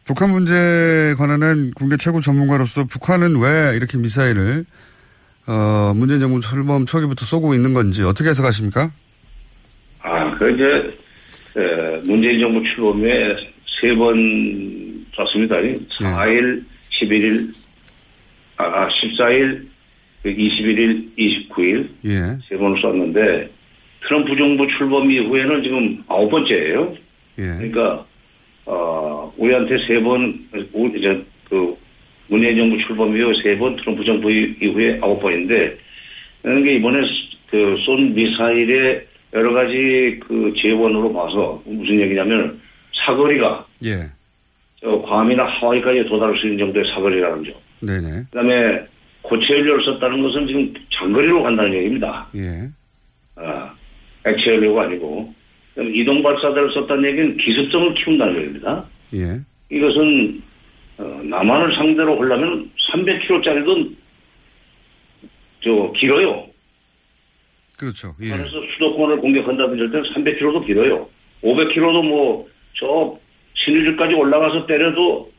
북한 0.05 0.31
문제에 0.31 1.13
관한은 1.15 1.71
국내 1.75 1.97
최고 1.97 2.19
전문가로서 2.21 2.85
북한은 2.85 3.39
왜 3.39 3.75
이렇게 3.75 3.97
미사일을 3.97 4.65
어, 5.47 5.93
문재인 5.95 6.19
정부 6.19 6.39
출범 6.39 6.85
초기부터 6.85 7.25
쏘고 7.25 7.53
있는 7.53 7.73
건지 7.73 8.03
어떻게 8.03 8.29
해석하십니까? 8.29 8.91
아, 10.01 10.37
그 10.37 10.51
이제 10.51 10.97
에, 11.59 11.97
문재인 12.05 12.39
정부 12.39 12.61
출범에 12.63 13.35
세 13.81 13.93
번 13.95 14.15
쐈습니다. 15.15 15.55
4일, 16.01 16.63
11일, 17.01 17.53
아, 18.57 18.87
14일, 18.87 19.65
21일, 20.25 21.09
29일 21.17 21.89
예, 22.05 22.37
세 22.49 22.57
번을 22.57 22.77
쐈는데 22.81 23.51
트럼프 24.07 24.35
정부 24.35 24.67
출범 24.67 25.09
이후에는 25.09 25.63
지금 25.63 26.03
아홉 26.07 26.29
번째예요. 26.29 26.93
예, 27.39 27.43
그러니까 27.57 28.05
어, 28.65 29.33
우리한테 29.37 29.77
세 29.87 29.99
번, 30.01 30.39
우- 30.73 30.87
이제 30.95 31.23
그 31.49 31.75
문재인 32.27 32.57
정부 32.57 32.77
출범 32.85 33.15
이후 33.15 33.33
세 33.41 33.57
번, 33.57 33.75
트럼프 33.77 34.03
정부 34.03 34.31
이- 34.31 34.55
이후에 34.61 34.99
아홉 35.01 35.21
번인데 35.21 35.77
게 36.43 36.75
이번에 36.75 36.99
그 37.49 37.75
쏜 37.85 38.13
미사일의 38.15 39.05
여러 39.33 39.53
가지 39.53 40.19
그 40.27 40.53
재원으로 40.57 41.11
봐서 41.13 41.61
무슨 41.65 41.99
얘기냐면 42.01 42.59
사거리가 43.05 43.65
예, 43.85 44.09
저 44.81 45.01
괌이나 45.01 45.43
하와이까지 45.43 46.05
도달할 46.05 46.37
수 46.37 46.45
있는 46.47 46.59
정도의 46.65 46.85
사거리라는 46.93 47.43
점. 47.43 47.53
네네, 47.81 48.23
그다음에 48.31 48.81
고체 49.21 49.53
연료를 49.53 49.83
썼다는 49.85 50.21
것은 50.21 50.47
지금 50.47 50.73
장거리로 50.91 51.43
간다는 51.43 51.73
얘기입니다. 51.73 52.27
예, 52.35 52.67
아, 53.35 53.73
액체 54.25 54.51
연료가 54.51 54.83
아니고 54.83 55.33
이동 55.93 56.21
발사대를 56.21 56.71
썼다는 56.73 57.05
얘기는 57.09 57.37
기습성을 57.37 57.93
키운다는 57.95 58.35
얘기입니다. 58.37 58.85
예, 59.15 59.39
이것은 59.69 60.41
어, 60.97 61.21
남한을 61.23 61.75
상대로 61.75 62.19
하려면 62.21 62.69
300km짜리도 62.91 63.95
저 65.61 65.91
길어요. 65.95 66.47
그렇죠. 67.77 68.13
예, 68.21 68.29
그래서 68.29 68.61
수도권을 68.73 69.17
공격한다든지 69.17 69.81
할 69.81 69.91
때는 69.91 70.09
300km도 70.11 70.65
길어요. 70.65 71.09
500km도 71.41 72.07
뭐 72.07 72.53
저 72.75 73.17
신의주까지 73.53 74.13
올라가서 74.15 74.65
때려도 74.65 75.31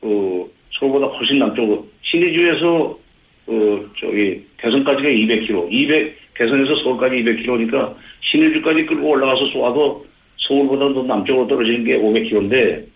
어, 0.00 0.48
서울보다 0.78 1.06
훨씬 1.06 1.38
남쪽으로 1.38 1.86
신의주에서 2.02 2.98
어, 3.46 3.84
저기 3.98 4.44
대선까지가 4.58 5.08
200km, 5.08 5.68
200 5.70 6.17
대선에서 6.38 6.76
서울까지 6.82 7.16
200km니까 7.16 7.94
신의주까지 8.20 8.86
끌고 8.86 9.08
올라가서 9.08 9.46
쏘아도 9.46 10.06
서울보다 10.36 10.94
더 10.94 11.02
남쪽으로 11.02 11.48
떨어지는 11.48 11.84
게 11.84 11.98
500km인데 11.98 12.86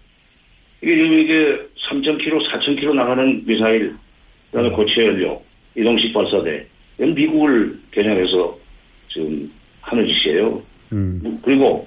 이게 0.81 0.94
지금 0.96 1.18
이게 1.18 1.59
3,000km, 1.90 2.50
4,000km 2.50 2.94
나가는 2.94 3.44
미사일, 3.44 3.94
그다음에 4.50 4.70
고체 4.70 5.07
연료, 5.07 5.42
이동식 5.76 6.12
발사대, 6.12 6.66
이건 6.98 7.14
미국을 7.14 7.78
겨냥해서 7.90 8.57
지금 9.12 9.50
하는 9.81 10.07
짓이에요. 10.07 10.62
음, 10.92 11.38
그리고 11.42 11.87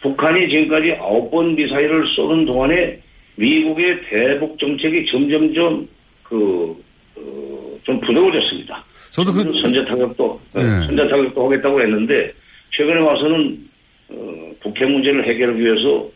북한이 0.00 0.48
지금까지 0.48 0.92
아홉 1.00 1.30
번 1.30 1.54
미사일을 1.54 2.06
쏘는 2.08 2.46
동안에 2.46 3.00
미국의 3.36 4.02
대북 4.08 4.58
정책이 4.58 5.06
점점점 5.06 5.88
그, 6.22 6.36
어, 6.36 6.76
좀 7.88 7.98
부드러워졌습니다. 8.00 8.84
저도 9.12 9.32
그 9.32 9.42
선제 9.62 9.82
타격도, 9.88 10.24
어, 10.26 10.40
네. 10.54 10.62
선제 10.86 11.08
타격도 11.08 11.46
하겠다고 11.46 11.80
했는데, 11.80 12.32
최근에 12.76 13.00
와서는, 13.00 13.58
어, 14.10 14.50
북핵 14.62 14.90
문제를 14.90 15.26
해결하기 15.26 15.58
위해서 15.58 16.06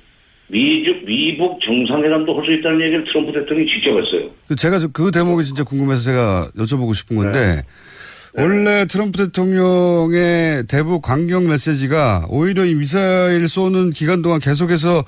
미중, 0.49 1.07
미북 1.07 1.59
정상회담도 1.63 2.37
할 2.39 2.45
수 2.45 2.53
있다는 2.53 2.81
얘기를 2.83 3.05
트럼프 3.05 3.33
대통령이 3.33 3.67
직접 3.71 3.91
했어요. 3.99 4.29
그 4.49 4.55
제가 4.55 4.79
저- 4.79 4.89
그 4.93 5.11
대목이 5.11 5.45
진짜 5.45 5.65
궁금해서 5.65 6.03
제가 6.03 6.51
여쭤보고 6.59 6.93
싶은 6.95 7.17
건데 7.17 7.63
원래 8.35 8.85
트럼프 8.87 9.17
대통령의 9.17 10.65
대북 10.69 11.01
강경 11.03 11.49
메시지가 11.49 12.27
오히려 12.29 12.67
이 12.67 12.75
미사일 12.75 13.49
쏘는 13.49 13.91
기간 13.91 14.21
동안 14.21 14.41
계속해서 14.41 15.05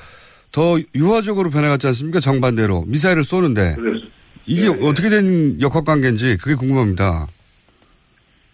더 0.51 0.79
유화적으로 0.95 1.51
변해갔지 1.51 1.87
않습니까? 1.89 2.21
정반대로 2.21 2.85
미사일을 2.87 3.25
쏘는데 3.25 3.75
그래서 3.77 4.07
이게 4.47 4.69
네, 4.69 4.77
네. 4.77 4.87
어떻게 4.87 5.09
된 5.09 5.61
역학 5.61 5.85
관계인지 5.85 6.37
그게 6.39 6.55
궁금합니다. 6.55 7.27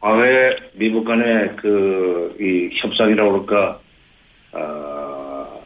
과거에 0.01 0.57
미국 0.75 1.05
간의 1.05 1.57
그, 1.57 2.37
이 2.41 2.71
협상이라고 2.81 3.45
그럴까, 3.45 3.81
어, 4.53 5.65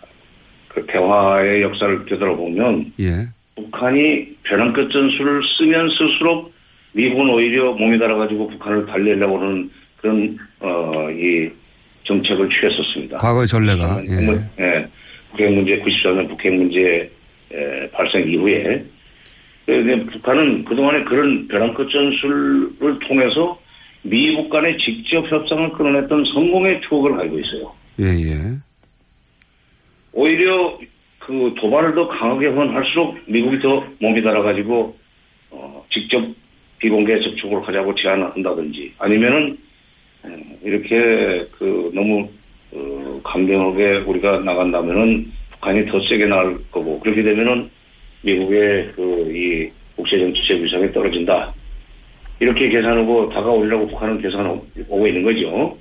그 0.68 0.84
대화의 0.86 1.62
역사를 1.62 2.04
되돌아보면 2.06 2.92
예. 3.00 3.28
북한이 3.54 4.36
벼랑 4.42 4.72
끝 4.72 4.90
전술을 4.90 5.42
쓰면 5.56 5.88
쓸수록 5.90 6.52
미국은 6.92 7.30
오히려 7.30 7.72
몸이 7.72 7.98
달아가지고 7.98 8.48
북한을 8.50 8.86
달리려고 8.86 9.38
하는 9.38 9.70
그런 9.98 10.36
어, 10.60 11.08
이 11.10 11.48
정책을 12.04 12.48
취했었습니다. 12.50 13.18
과거의 13.18 13.46
전례가. 13.46 14.02
예. 14.04 14.64
예. 14.64 14.86
북핵 15.30 15.52
문제 15.52 15.80
94년 15.80 16.28
북핵 16.28 16.52
문제 16.52 17.10
에, 17.52 17.88
발생 17.90 18.28
이후에 18.28 18.84
북한은 19.66 20.64
그동안에 20.64 21.04
그런 21.04 21.48
벼랑 21.48 21.74
끝 21.74 21.88
전술을 21.90 22.98
통해서 23.06 23.58
미국 24.02 24.50
간의 24.50 24.78
직접 24.78 25.30
협상을 25.30 25.72
끌어냈던 25.72 26.24
성공의 26.26 26.82
추억을 26.82 27.16
가지고 27.16 27.38
있어요. 27.38 27.72
예, 28.00 28.04
예. 28.04 28.58
오히려 30.12 30.78
그 31.18 31.54
도발을 31.58 31.94
더 31.94 32.06
강하게 32.08 32.48
하면 32.48 32.74
할수록 32.74 33.16
미국이 33.26 33.58
더 33.60 33.84
몸이 34.00 34.22
달아가지고 34.22 34.96
어, 35.50 35.84
직접 35.90 36.22
비공개 36.78 37.18
접촉을 37.20 37.66
하자고 37.66 37.94
제안한다든지 37.94 38.92
아니면은 38.98 39.56
에, 40.26 40.58
이렇게 40.62 41.48
그 41.52 41.90
너무 41.94 42.28
어, 42.72 43.20
강경하게 43.24 44.04
우리가 44.06 44.40
나간다면은 44.40 45.32
북한이 45.52 45.86
더 45.86 46.00
세게 46.06 46.26
나갈 46.26 46.58
거고 46.70 47.00
그렇게 47.00 47.22
되면은 47.22 47.70
미국의 48.24 48.92
그 48.96 49.30
이 49.30 49.70
국제 49.96 50.18
정치적 50.18 50.60
위상이 50.60 50.92
떨어진다 50.92 51.54
이렇게 52.40 52.68
계산하고 52.68 53.28
다가오려고 53.30 53.86
북한은 53.88 54.20
계산하고 54.20 55.06
있는 55.06 55.22
거죠. 55.22 55.78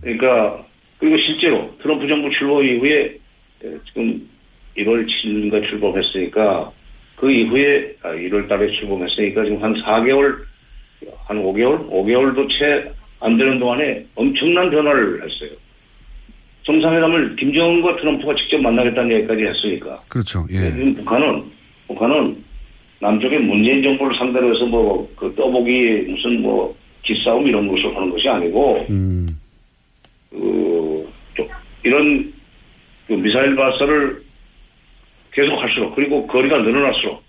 그러니까 0.00 0.64
그리고 0.98 1.16
실제로 1.18 1.74
트럼프 1.82 2.06
정부 2.06 2.30
출범 2.30 2.64
이후에 2.64 3.16
에, 3.64 3.78
지금 3.86 4.28
1월 4.76 5.06
7일인가 5.06 5.66
출범했으니까 5.68 6.70
그 7.16 7.30
이후에 7.30 7.96
1월 8.02 8.48
달에 8.48 8.70
출범했으니까 8.72 9.44
지금 9.44 9.62
한 9.62 9.74
4개월 9.74 10.36
한 11.26 11.42
5개월 11.42 11.88
5개월도 11.90 12.48
채 12.50 12.92
안 13.20 13.36
되는 13.36 13.58
동안에 13.58 14.04
엄청난 14.14 14.70
변화를 14.70 15.22
했어요. 15.24 15.50
정상회담을 16.64 17.36
김정은과 17.36 17.96
트럼프가 17.96 18.34
직접 18.36 18.58
만나겠다는 18.60 19.16
얘기까지 19.18 19.42
했으니까 19.44 19.98
그렇죠. 20.08 20.46
예. 20.50 20.70
지금 20.70 20.94
북한은 20.96 21.44
북한은 21.86 22.44
남쪽의 23.00 23.40
문재인 23.40 23.82
정부를 23.82 24.16
상대로 24.18 24.54
해서 24.54 24.66
뭐 24.66 25.08
그 25.18 25.34
떠보기 25.34 26.06
무슨 26.08 26.40
뭐 26.42 26.74
기싸움 27.02 27.46
이런 27.46 27.66
것을 27.66 27.94
하는 27.94 28.10
것이 28.10 28.28
아니고 28.28 28.86
음. 28.88 29.26
그, 30.30 31.08
좀 31.34 31.48
이런 31.82 32.32
그 33.06 33.14
미사일 33.14 33.56
발사를 33.56 34.22
계속 35.32 35.56
할수록 35.56 35.94
그리고 35.94 36.26
거리가 36.26 36.58
늘어날수록 36.58 37.22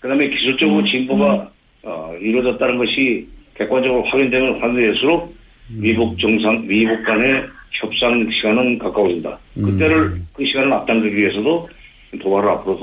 그다음에 0.00 0.28
기술적으로 0.28 0.84
진보가 0.84 1.50
어, 1.82 2.14
이루어졌다는 2.20 2.78
것이 2.78 3.26
객관적으로 3.54 4.02
확인되면 4.04 4.60
확인될수록 4.60 5.34
미국 5.68 6.18
정상 6.18 6.66
미국 6.66 7.02
간의 7.04 7.44
협상 7.72 8.28
시간은 8.32 8.78
가까워진다. 8.78 9.38
그때를 9.54 10.20
그 10.34 10.44
시간을 10.44 10.72
앞당기기 10.72 11.16
위해서도 11.16 11.68
도발을 12.22 12.48
앞으로 12.50 12.78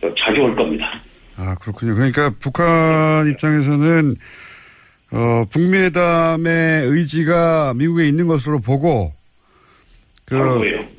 더 0.00 0.14
자주 0.16 0.42
할 0.44 0.54
겁니다. 0.54 1.00
아, 1.36 1.54
그렇군요. 1.60 1.94
그러니까 1.94 2.32
북한 2.40 3.28
입장에서는 3.30 4.16
어, 5.12 5.44
북미회담의 5.50 6.86
의지가 6.86 7.74
미국에 7.76 8.06
있는 8.06 8.26
것으로 8.26 8.58
보고 8.60 9.12
그. 10.24 10.36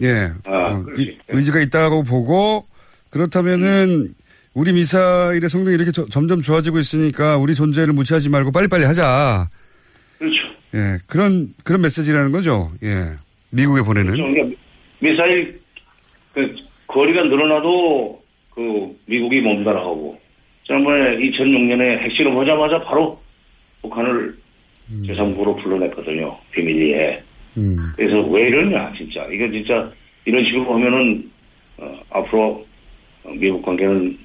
예. 0.03 0.31
아, 0.45 0.51
어. 0.51 0.85
이- 0.97 1.17
의지가 1.29 1.59
있다고 1.61 2.03
보고 2.03 2.67
그렇다면은 3.09 4.13
우리 4.53 4.71
미사일의 4.73 5.49
성능이 5.49 5.75
이렇게 5.75 5.91
저- 5.91 6.07
점점 6.09 6.41
좋아지고 6.41 6.77
있으니까 6.79 7.37
우리 7.37 7.55
존재를 7.55 7.93
무시하지 7.93 8.29
말고 8.29 8.51
빨리빨리 8.51 8.85
하자. 8.85 9.49
그렇죠. 10.73 10.77
예. 10.77 10.97
그런 11.07 11.53
그런 11.63 11.81
메시지라는 11.81 12.31
거죠. 12.31 12.71
예. 12.83 13.15
미국에 13.51 13.81
보내는. 13.81 14.13
그러니까 14.13 14.57
미사일 14.99 15.61
그 16.33 16.55
거리가 16.87 17.23
늘어나도 17.23 18.21
그 18.49 18.97
미국이 19.05 19.41
몸달아가고 19.41 20.19
지난번에 20.65 21.17
2006년에 21.17 21.99
핵실험 21.99 22.39
하자마자 22.39 22.81
바로 22.83 23.21
북한을 23.81 24.35
제3국으로 25.05 25.61
불러냈거든요. 25.61 26.37
비밀리에. 26.51 27.21
음. 27.57 27.77
그래서 27.95 28.21
왜 28.29 28.47
이러냐 28.47 28.91
진짜 28.97 29.25
이거 29.31 29.49
진짜 29.49 29.91
이런 30.25 30.43
식으로 30.45 30.73
하면은 30.73 31.31
어, 31.77 31.99
앞으로 32.09 32.65
어, 33.23 33.31
미국 33.37 33.61
관계는 33.61 34.17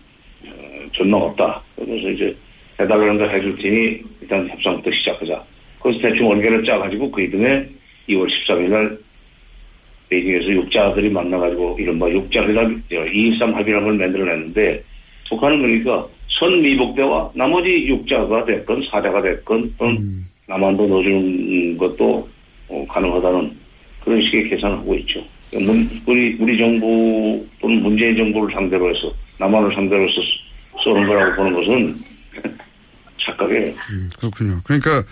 어, 0.46 0.86
전망 0.94 1.22
없다. 1.22 1.62
그래서 1.76 2.08
이제 2.10 2.36
해달라는 2.80 3.18
거 3.18 3.26
해줄 3.28 3.56
테니 3.56 4.02
일단 4.22 4.48
협상부터 4.48 4.90
시작하자. 4.90 5.44
그래서 5.80 6.00
대충 6.00 6.28
원계를 6.28 6.64
짜가지고 6.64 7.10
그 7.10 7.22
이듬해 7.22 7.64
2월 8.08 8.26
13일 8.28 8.68
날 8.70 8.98
베이징에서 10.08 10.48
육자들이 10.52 11.10
만나가지고 11.10 11.76
이른바 11.78 12.08
육자회담, 12.10 12.82
2.13 12.90 13.52
합의라는 13.52 13.86
걸 13.88 13.96
만들어냈는데 13.98 14.82
북한은 15.28 15.60
그러니까 15.60 16.06
선미복대와 16.40 17.32
나머지 17.34 17.86
육자가 17.86 18.44
됐건 18.46 18.82
사자가 18.90 19.20
됐건 19.20 19.74
또는 19.78 20.24
남한도 20.46 20.86
넣어주는 20.86 21.76
것도 21.76 22.28
어, 22.68 22.86
가능하다는 22.88 23.52
그런 24.02 24.22
식의 24.22 24.48
계산을 24.48 24.78
하고 24.78 24.94
있죠. 24.96 25.22
우리 26.06 26.36
우리 26.38 26.56
정부 26.58 27.46
또는 27.60 27.82
문재인 27.82 28.16
정부를 28.16 28.54
상대로 28.54 28.88
해서 28.94 29.12
남한을 29.38 29.74
상대로 29.74 30.02
해서 30.08 30.14
쏘- 30.74 30.82
쏘는 30.84 31.06
거라고 31.06 31.36
보는 31.36 31.54
것은 31.54 31.94
착각이에요. 33.24 33.66
음, 33.90 34.10
그렇군요. 34.18 34.60
그러니까 34.64 35.02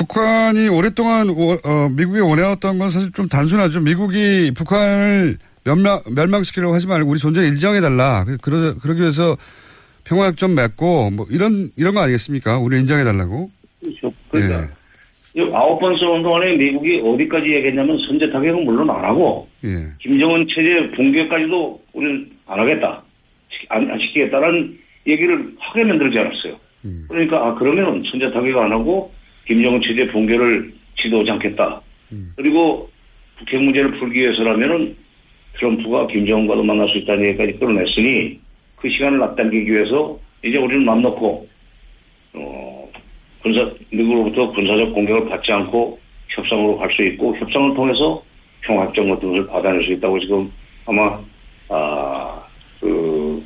북한이 0.00 0.68
오랫동안 0.68 1.28
오- 1.28 1.52
어, 1.62 1.88
미국이 1.94 2.20
원해왔던 2.20 2.78
건 2.78 2.88
사실 2.88 3.12
좀 3.12 3.28
단순하죠. 3.28 3.80
미국이 3.82 4.50
북한을 4.56 5.36
멸망, 5.64 6.00
멸망시키려고 6.14 6.72
하지 6.74 6.86
말고 6.86 7.10
우리 7.10 7.18
존재를 7.18 7.50
인정해달라. 7.50 8.24
그- 8.24 8.38
그러, 8.38 8.74
그러기 8.78 9.00
위해서 9.00 9.36
평화협정 10.04 10.54
맺고 10.54 11.10
뭐 11.10 11.26
이런 11.30 11.70
이런 11.76 11.94
거 11.94 12.00
아니겠습니까? 12.00 12.58
우리를 12.58 12.80
인정해달라고. 12.80 13.50
그렇죠. 13.80 14.12
그러니까 14.30 14.68
이 15.34 15.40
아홉 15.52 15.78
번 15.78 15.94
쏘는 15.96 16.22
동안에 16.22 16.56
미국이 16.56 17.00
어디까지 17.04 17.46
얘기했냐면 17.54 17.98
선제 18.08 18.30
타격은 18.32 18.64
물론 18.64 18.88
안 18.90 19.04
하고 19.04 19.48
예. 19.64 19.68
예. 19.68 19.74
김정은 20.00 20.46
체제 20.48 20.90
붕괴까지도 20.96 21.80
우리는 21.92 22.30
안 22.46 22.58
하겠다. 22.58 23.02
시- 23.50 23.66
안, 23.68 23.88
안 23.90 23.98
시키겠다라는 24.00 24.78
얘기를 25.06 25.52
하게 25.60 25.84
만들지 25.84 26.18
않았어요. 26.18 26.56
그러니까, 27.08 27.36
아, 27.36 27.54
그러면 27.56 28.02
선제 28.10 28.30
타격 28.32 28.56
안 28.56 28.72
하고 28.72 29.12
김정은 29.46 29.80
체제 29.82 30.06
붕괴를 30.08 30.72
지도하지 30.98 31.30
않겠다. 31.32 31.80
그리고 32.36 32.90
북핵 33.38 33.60
문제를 33.62 33.92
풀기 33.98 34.20
위해서라면은 34.20 34.96
트럼프가 35.58 36.06
김정은과도 36.08 36.62
만날 36.62 36.88
수 36.88 36.98
있다는 36.98 37.24
얘기까지 37.26 37.52
끌어냈으니 37.58 38.38
그 38.76 38.88
시간을 38.88 39.22
앞당기기 39.22 39.70
위해서 39.70 40.18
이제 40.44 40.56
우리는 40.58 40.84
맘 40.84 41.02
놓고, 41.02 41.48
어, 42.34 42.90
군사, 43.42 43.70
미국으로부터 43.90 44.52
군사적 44.52 44.92
공격을 44.94 45.28
받지 45.28 45.52
않고 45.52 45.98
협상으로 46.28 46.78
갈 46.78 46.90
수 46.92 47.02
있고 47.02 47.36
협상을 47.36 47.74
통해서 47.74 48.22
평화협정 48.62 49.08
같은 49.10 49.28
것을 49.30 49.46
받아낼 49.46 49.82
수 49.84 49.92
있다고 49.92 50.20
지금 50.20 50.50
아마 50.86 51.18
아, 51.68 52.42
그 52.80 53.42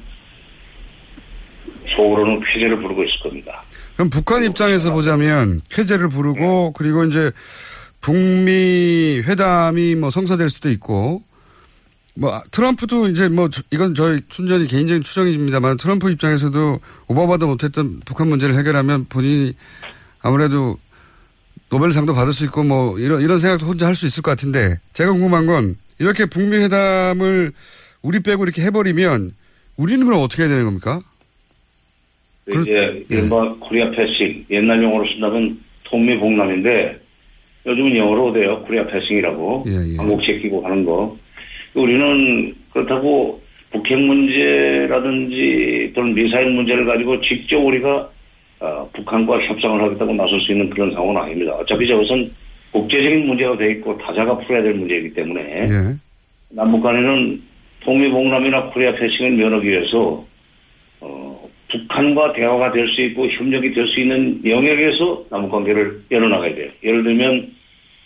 속으로는 1.96 2.40
쾌재를 2.40 2.78
부르고 2.78 3.04
있을 3.04 3.20
겁니다. 3.20 3.62
그럼 3.96 4.10
북한 4.10 4.44
입장에서 4.44 4.92
보자면 4.92 5.60
쾌재를 5.70 6.08
부르고 6.08 6.72
그리고 6.72 7.04
이제 7.04 7.30
북미 8.00 9.20
회담이 9.24 9.94
뭐 9.94 10.10
성사될 10.10 10.50
수도 10.50 10.70
있고 10.70 11.22
뭐 12.16 12.34
아, 12.34 12.42
트럼프도 12.50 13.08
이제 13.08 13.28
뭐 13.28 13.48
저- 13.48 13.62
이건 13.70 13.94
저희 13.94 14.20
순전히 14.30 14.66
개인적인 14.66 15.02
추정입니다만 15.02 15.76
트럼프 15.78 16.10
입장에서도 16.10 16.80
오바마도 17.08 17.46
못했던 17.46 18.00
북한 18.04 18.28
문제를 18.28 18.56
해결하면 18.56 19.06
본인이 19.08 19.54
아무래도 20.20 20.76
노벨상도 21.70 22.14
받을 22.14 22.32
수 22.32 22.44
있고 22.44 22.62
뭐 22.62 22.98
이런 22.98 23.20
이런 23.20 23.38
생각도 23.38 23.66
혼자 23.66 23.86
할 23.86 23.94
수 23.96 24.06
있을 24.06 24.22
것 24.22 24.30
같은데 24.30 24.78
제가 24.92 25.10
궁금한 25.12 25.46
건 25.46 25.76
이렇게 25.98 26.26
북미 26.26 26.56
회담을 26.58 27.52
우리 28.02 28.20
빼고 28.20 28.44
이렇게 28.44 28.62
해버리면 28.62 29.32
우리는 29.76 30.04
그럼 30.04 30.20
어떻게 30.22 30.42
해야 30.42 30.48
되는 30.50 30.64
겁니까? 30.64 31.00
이제 32.48 33.04
이른바 33.08 33.54
코리아 33.60 33.90
패싱 33.90 34.44
옛날 34.50 34.82
용어로 34.82 35.06
쓴다면 35.08 35.58
통미봉남인데 35.84 36.98
요즘은 37.66 37.96
영어로 37.96 38.32
돼요. 38.32 38.62
Korea 38.66 38.86
passing이라고 38.86 39.64
예, 39.66 39.92
예. 39.92 39.96
한국 39.96 40.22
제끼고 40.22 40.62
하는 40.64 40.84
거. 40.84 41.16
우리는 41.74 42.54
그렇다고 42.72 43.40
북핵 43.72 43.98
문제라든지 43.98 45.92
또는 45.94 46.14
미사일 46.14 46.50
문제를 46.50 46.84
가지고 46.84 47.20
직접 47.22 47.58
우리가 47.58 48.10
어, 48.60 48.88
북한과 48.92 49.40
협상을 49.40 49.82
하겠다고 49.82 50.12
나설 50.14 50.40
수 50.40 50.52
있는 50.52 50.70
그런 50.70 50.92
상황은 50.92 51.16
아닙니다. 51.16 51.52
어차피 51.54 51.88
저것은 51.88 52.30
국제적인 52.72 53.26
문제가 53.26 53.56
돼 53.56 53.72
있고 53.72 53.96
다자가 53.98 54.38
풀어야 54.38 54.62
될 54.62 54.74
문제이기 54.74 55.14
때문에 55.14 55.42
예. 55.42 55.96
남북 56.50 56.82
간에는 56.82 57.42
통미봉남이나 57.80 58.70
Korea 58.70 58.94
passing을 58.94 59.32
면하기 59.32 59.68
위해서 59.68 60.24
어, 61.00 61.48
북한과 61.78 62.32
대화가 62.32 62.72
될 62.72 62.88
수 62.88 63.00
있고 63.02 63.26
협력이 63.28 63.72
될 63.72 63.86
수 63.88 64.00
있는 64.00 64.40
영역에서 64.44 65.24
남북 65.30 65.50
관계를 65.50 66.00
열어나가야 66.10 66.54
돼요. 66.54 66.70
예를 66.82 67.02
들면 67.02 67.52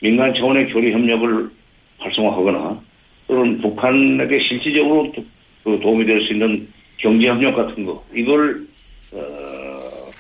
민간 0.00 0.32
차원의 0.34 0.68
교류 0.72 0.92
협력을 0.92 1.50
활성화하거나 1.98 2.80
또는 3.26 3.60
북한에게 3.60 4.38
실질적으로 4.40 5.12
도- 5.12 5.24
그 5.64 5.78
도움이 5.80 6.06
될 6.06 6.20
수 6.22 6.32
있는 6.32 6.66
경제 6.96 7.26
협력 7.28 7.54
같은 7.56 7.84
거 7.84 8.02
이걸 8.14 8.66
어, 9.12 9.18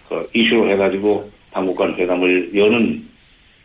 그 0.08 0.28
이슈로 0.34 0.70
해가지고 0.70 1.30
당국 1.52 1.76
간 1.76 1.94
회담을 1.94 2.50
여는 2.54 3.04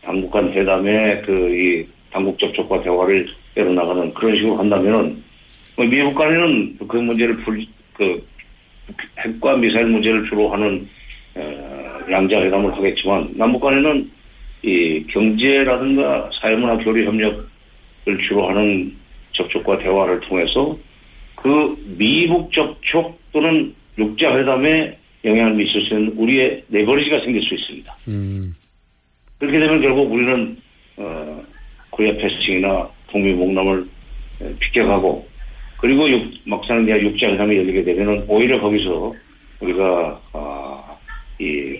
당국 0.02 0.30
간 0.30 0.52
회담의 0.52 1.22
그이 1.22 1.86
당국 2.10 2.38
접촉과 2.38 2.80
대화를 2.82 3.26
열어나가는 3.56 4.12
그런 4.14 4.36
식으로 4.36 4.56
한다면은 4.56 5.22
뭐 5.76 5.84
미국 5.86 6.14
간에는 6.14 6.78
그 6.86 6.96
문제를 6.96 7.34
풀, 7.38 7.64
그 7.94 8.24
핵과 9.18 9.56
미사일 9.56 9.86
문제를 9.86 10.28
주로 10.28 10.50
하는 10.52 10.88
어, 11.34 12.00
양자 12.10 12.40
회담을 12.40 12.74
하겠지만 12.74 13.30
남북 13.34 13.60
간에는 13.60 14.10
이 14.62 15.04
경제라든가 15.08 16.30
사회문화 16.40 16.78
교류 16.78 17.06
협력을 17.06 17.48
주로 18.26 18.48
하는 18.48 18.94
접촉과 19.32 19.78
대화를 19.78 20.20
통해서 20.20 20.78
그 21.34 21.76
미국 21.98 22.50
접촉 22.52 23.20
또는 23.32 23.74
육자 23.98 24.36
회담에 24.36 24.96
영향을 25.24 25.54
미칠 25.54 25.80
수 25.82 25.94
있는 25.94 26.12
우리의 26.16 26.64
레버리지가 26.70 27.20
생길 27.20 27.42
수 27.42 27.54
있습니다. 27.54 27.94
음. 28.08 28.54
그렇게 29.38 29.58
되면 29.58 29.80
결국 29.80 30.12
우리는 30.12 30.56
어, 30.96 31.42
코리아 31.90 32.14
패스팅이나 32.16 32.88
통미봉남을 33.08 33.86
에, 34.42 34.54
비껴가고 34.58 35.26
그리고 35.84 36.08
육, 36.08 36.32
막상 36.44 36.82
이제 36.82 36.98
육자 36.98 37.28
회담이 37.28 37.58
열리게 37.58 37.84
되면은 37.84 38.24
오히려 38.26 38.58
거기서 38.58 39.14
우리가 39.60 40.18
아, 40.32 40.96
이 41.38 41.78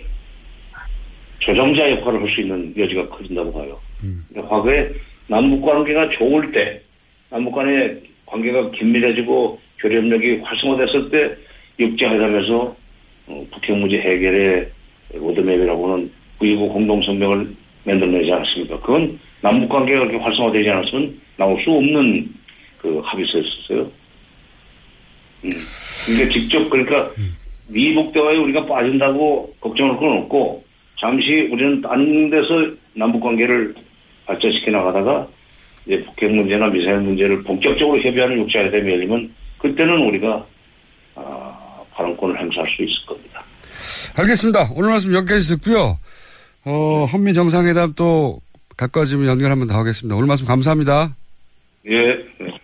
조정자 1.39 1.91
역할을 1.91 2.21
할 2.21 2.29
수 2.29 2.43
있는 2.43 2.75
여지가 2.77 3.09
커진다고 3.09 3.51
봐요. 3.51 3.81
그러니까 4.29 4.55
과거에 4.55 4.91
남북 5.27 5.63
관계가 5.63 6.11
좋을 6.11 6.53
때 6.53 6.83
남북 7.31 7.55
간의 7.55 8.03
관계가 8.27 8.73
긴밀해지고 8.73 9.59
교류 9.79 9.97
협력이 9.97 10.41
활성화됐을 10.45 11.09
때 11.09 11.35
육자 11.81 12.13
회담에서 12.13 12.77
어, 13.29 13.41
북핵 13.53 13.75
문제 13.75 13.97
해결의 13.97 14.69
로드맵이라고는 15.15 16.11
구이구 16.41 16.69
공동 16.69 17.01
성명을 17.01 17.55
만들어내지 17.85 18.31
않았습니까? 18.31 18.81
그건 18.81 19.19
남북 19.41 19.71
관계가 19.71 20.01
그렇게 20.01 20.19
활성화되지 20.19 20.69
않았으면 20.69 21.21
나올 21.39 21.59
수 21.65 21.71
없는 21.71 22.44
그 22.85 23.01
합의서였어요. 23.03 23.91
음. 25.45 25.51
그러니까 26.07 26.39
직접 26.39 26.69
그러니까 26.69 27.11
미북 27.69 28.13
대화에 28.13 28.37
우리가 28.37 28.67
빠진다고 28.67 29.55
걱정할 29.59 29.97
건 29.97 30.19
없고 30.19 30.63
잠시 31.01 31.49
우리는 31.51 31.81
다른 31.81 32.29
데서 32.29 32.77
남북 32.93 33.21
관계를 33.23 33.75
발전시켜 34.27 34.71
나가다가 34.71 35.27
이제 35.87 36.03
북핵 36.05 36.31
문제나 36.31 36.69
미사일 36.69 36.99
문제를 36.99 37.43
본격적으로 37.43 38.01
협의하는 38.03 38.39
육자회담이 38.41 38.93
열리면 38.93 39.35
그때는 39.59 39.99
우리가 40.09 40.47
아, 41.15 41.83
발언권을 41.93 42.39
행사할 42.39 42.71
수 42.71 42.83
있을 42.83 42.95
겁니다. 43.07 43.43
알겠습니다. 44.19 44.69
오늘 44.77 44.91
말씀 44.91 45.15
여기까지 45.15 45.57
듣고요. 45.57 45.99
어, 46.67 47.05
한미 47.11 47.33
정상회담 47.33 47.95
또 47.97 48.41
가까워지면 48.77 49.27
연결 49.27 49.51
한번 49.51 49.69
더 49.69 49.75
하겠습니다. 49.75 50.15
오늘 50.17 50.27
말씀 50.27 50.47
감사합니다. 50.47 51.17
예. 51.87 52.64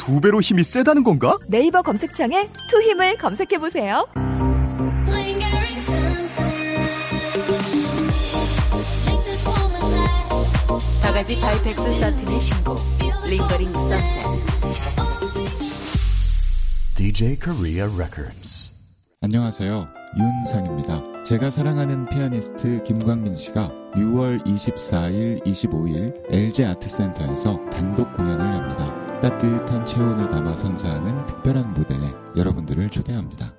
두 0.00 0.18
배로 0.18 0.40
힘이 0.40 0.64
세다는 0.64 1.04
건가? 1.04 1.36
네이버 1.46 1.82
검색창에 1.82 2.48
투 2.70 2.80
힘을 2.80 3.18
검색해 3.18 3.58
보세요. 3.58 4.06
바가지 11.02 11.38
바이펙스써틴의 11.38 12.40
신곡 12.40 12.78
Lingering 13.28 13.72
Sunset 13.74 14.24
DJ 16.94 17.36
Korea 17.38 17.82
Records. 17.82 18.72
안녕하세요. 19.20 19.86
윤상입니다. 20.16 21.22
제가 21.24 21.50
사랑하는 21.50 22.06
피아니스트 22.06 22.82
김광민 22.84 23.36
씨가 23.36 23.70
6월 23.94 24.42
24일, 24.46 25.44
25일 25.44 26.32
LG 26.32 26.64
아트센터에서 26.64 27.60
단독 27.70 28.10
공연을 28.14 28.46
엽니다. 28.46 29.09
따뜻한 29.20 29.84
체온을 29.84 30.28
담아 30.28 30.54
선사하는 30.54 31.26
특별한 31.26 31.74
무대에 31.74 31.98
여러분들을 32.36 32.88
초대합니다. 32.88 33.52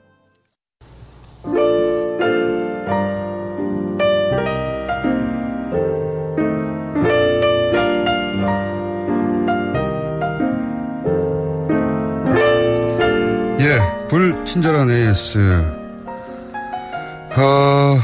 예, 13.60 14.08
불친절한 14.08 14.90
AS. 14.90 15.40
어, 17.38 18.00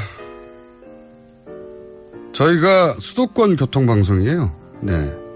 저희가 2.34 2.96
수도권 3.00 3.56
교통방송이에요. 3.56 4.52
네. 4.82 5.27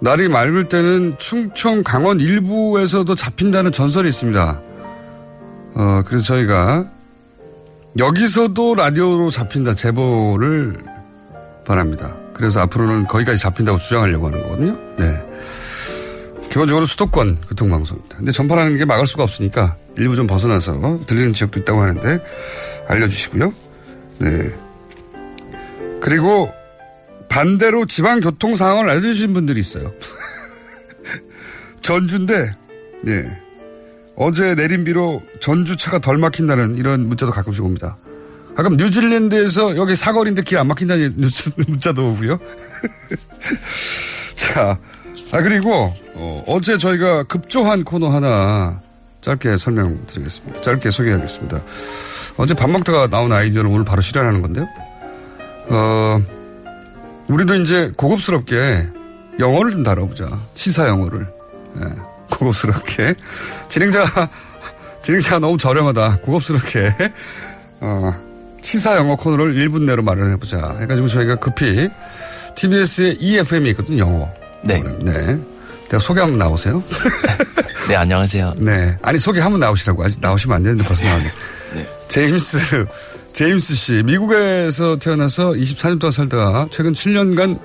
날이 0.00 0.28
맑을 0.28 0.68
때는 0.68 1.16
충청, 1.18 1.82
강원 1.82 2.20
일부에서도 2.20 3.14
잡힌다는 3.14 3.70
전설이 3.70 4.08
있습니다. 4.08 4.60
어, 5.74 6.02
그래서 6.06 6.24
저희가 6.24 6.90
여기서도 7.98 8.74
라디오로 8.74 9.30
잡힌다 9.30 9.74
제보를 9.74 10.82
바랍니다. 11.66 12.16
그래서 12.32 12.60
앞으로는 12.60 13.06
거기까지 13.06 13.40
잡힌다고 13.42 13.78
주장하려고 13.78 14.26
하는 14.26 14.42
거거든요. 14.42 14.78
네. 14.98 15.22
기본적으로 16.48 16.86
수도권 16.86 17.42
교통방송입니다. 17.48 18.16
근데 18.16 18.32
전파라는 18.32 18.76
게 18.76 18.84
막을 18.84 19.06
수가 19.06 19.22
없으니까 19.22 19.76
일부 19.98 20.16
좀 20.16 20.26
벗어나서 20.26 21.00
들리는 21.06 21.34
지역도 21.34 21.60
있다고 21.60 21.80
하는데 21.80 22.18
알려주시고요. 22.88 23.52
네. 24.18 24.50
그리고 26.00 26.50
반대로 27.30 27.86
지방 27.86 28.20
교통 28.20 28.56
상황을 28.56 28.90
알려주신 28.90 29.32
분들이 29.32 29.60
있어요. 29.60 29.94
전주인데, 31.80 32.52
네. 33.04 33.40
어제 34.16 34.54
내린 34.54 34.84
비로 34.84 35.22
전주 35.40 35.76
차가 35.78 35.98
덜 35.98 36.18
막힌다는 36.18 36.74
이런 36.74 37.08
문자도 37.08 37.32
가끔씩 37.32 37.64
옵니다. 37.64 37.96
가끔 38.54 38.76
뉴질랜드에서 38.76 39.76
여기 39.76 39.96
사거리인데 39.96 40.42
길 40.42 40.58
안 40.58 40.66
막힌다는 40.66 41.14
문자도 41.68 42.10
오고요. 42.10 42.38
자, 44.36 44.76
아, 45.32 45.40
그리고, 45.42 45.94
어, 46.14 46.60
제 46.62 46.76
저희가 46.76 47.22
급조한 47.22 47.84
코너 47.84 48.08
하나 48.10 48.82
짧게 49.20 49.56
설명드리겠습니다. 49.56 50.60
짧게 50.60 50.90
소개하겠습니다. 50.90 51.60
어제 52.36 52.54
밥 52.54 52.68
먹다가 52.68 53.06
나온 53.08 53.32
아이디어를 53.32 53.70
오늘 53.70 53.84
바로 53.84 54.02
실현하는 54.02 54.42
건데요. 54.42 54.68
어, 55.68 56.18
우리도 57.30 57.54
이제 57.56 57.92
고급스럽게 57.96 58.88
영어를 59.38 59.72
좀 59.72 59.82
다뤄보자. 59.84 60.28
시사 60.54 60.88
영어를. 60.88 61.26
예, 61.80 61.84
고급스럽게. 62.30 63.14
진행자가, 63.68 64.28
진행자가 65.02 65.38
너무 65.38 65.56
저렴하다. 65.56 66.18
고급스럽게. 66.22 66.92
어, 67.80 68.12
시사 68.60 68.96
영어 68.96 69.14
코너를 69.16 69.54
1분 69.54 69.82
내로 69.82 70.02
마련해보자. 70.02 70.78
해가지고 70.80 71.06
저희가 71.08 71.36
급히 71.36 71.88
TBS의 72.56 73.16
EFM이 73.20 73.70
있거든요, 73.70 73.98
영어. 74.00 74.28
네. 74.64 74.82
네. 75.00 75.38
내가 75.84 75.98
소개 76.00 76.20
한번 76.20 76.38
나오세요. 76.38 76.82
네, 77.88 77.96
안녕하세요. 77.96 78.54
네. 78.58 78.98
아니, 79.02 79.18
소개 79.18 79.40
한번 79.40 79.60
나오시라고. 79.60 80.04
아직 80.04 80.20
나오시면 80.20 80.56
안 80.56 80.62
되는데 80.62 80.84
벌써 80.84 81.04
나왔네. 81.04 81.24
네. 81.74 81.88
제임스, 82.08 82.86
제임스 83.32 83.74
씨. 83.74 84.02
미국에서 84.02 84.98
태어나서 84.98 85.52
24년 85.52 86.00
동안 86.00 86.12
살다가 86.12 86.68
최근 86.70 86.92
7년간 86.92 87.58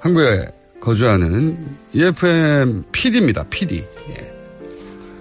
한국에 0.00 0.48
거주하는 0.80 1.58
EFM 1.92 2.84
PD입니다. 2.92 3.44
PD. 3.50 3.84
예. 4.10 4.32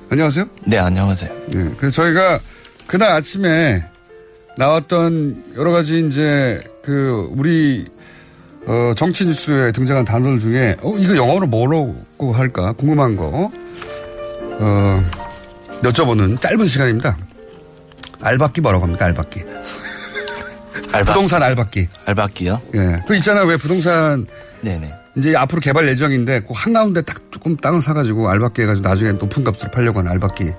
안녕하세요. 0.09 0.45
네, 0.65 0.77
안녕하세요. 0.77 1.31
네, 1.53 1.71
그래서 1.77 2.03
저희가 2.03 2.39
그날 2.85 3.11
아침에 3.11 3.83
나왔던 4.57 5.43
여러 5.57 5.71
가지 5.71 6.05
이제 6.07 6.61
그 6.83 7.27
우리 7.31 7.85
어, 8.65 8.93
정치 8.95 9.25
뉴스에 9.25 9.71
등장한 9.71 10.05
단어들 10.05 10.39
중에 10.39 10.77
어 10.81 10.93
이거 10.97 11.15
영어로 11.15 11.47
뭐라고 11.47 12.31
할까 12.33 12.73
궁금한 12.73 13.15
거 13.15 13.51
어, 14.59 15.03
여쭤보는 15.83 16.39
짧은 16.41 16.65
시간입니다. 16.65 17.17
알박기 18.21 18.61
뭐라고 18.61 18.85
합니까 18.85 19.05
알박기? 19.05 19.43
알바, 20.91 21.05
부동산 21.13 21.43
알박기. 21.43 21.87
알바끼요? 22.05 22.61
예. 22.75 23.03
그 23.07 23.15
있잖아요. 23.15 23.45
왜 23.45 23.57
부동산 23.57 24.25
네네. 24.61 24.93
이제 25.17 25.35
앞으로 25.35 25.59
개발 25.59 25.87
예정인데 25.87 26.41
그 26.41 26.49
한가운데 26.53 27.01
딱 27.01 27.21
조금 27.31 27.57
땅을 27.57 27.81
사가지고 27.81 28.29
알박기 28.29 28.61
해가지고 28.61 28.87
나중에 28.87 29.11
높은 29.13 29.43
값으로 29.43 29.71
팔려고 29.71 29.99
하는 29.99 30.11
알박기. 30.11 30.51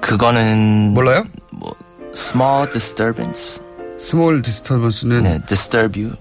그거는 0.00 0.92
몰라요? 0.92 1.24
뭐 1.50 1.74
small 2.14 2.70
disturbance. 2.70 3.62
small 3.98 4.42
disturbance는 4.42 5.22
네, 5.22 5.40
disturb 5.46 5.98
you. 6.00 6.16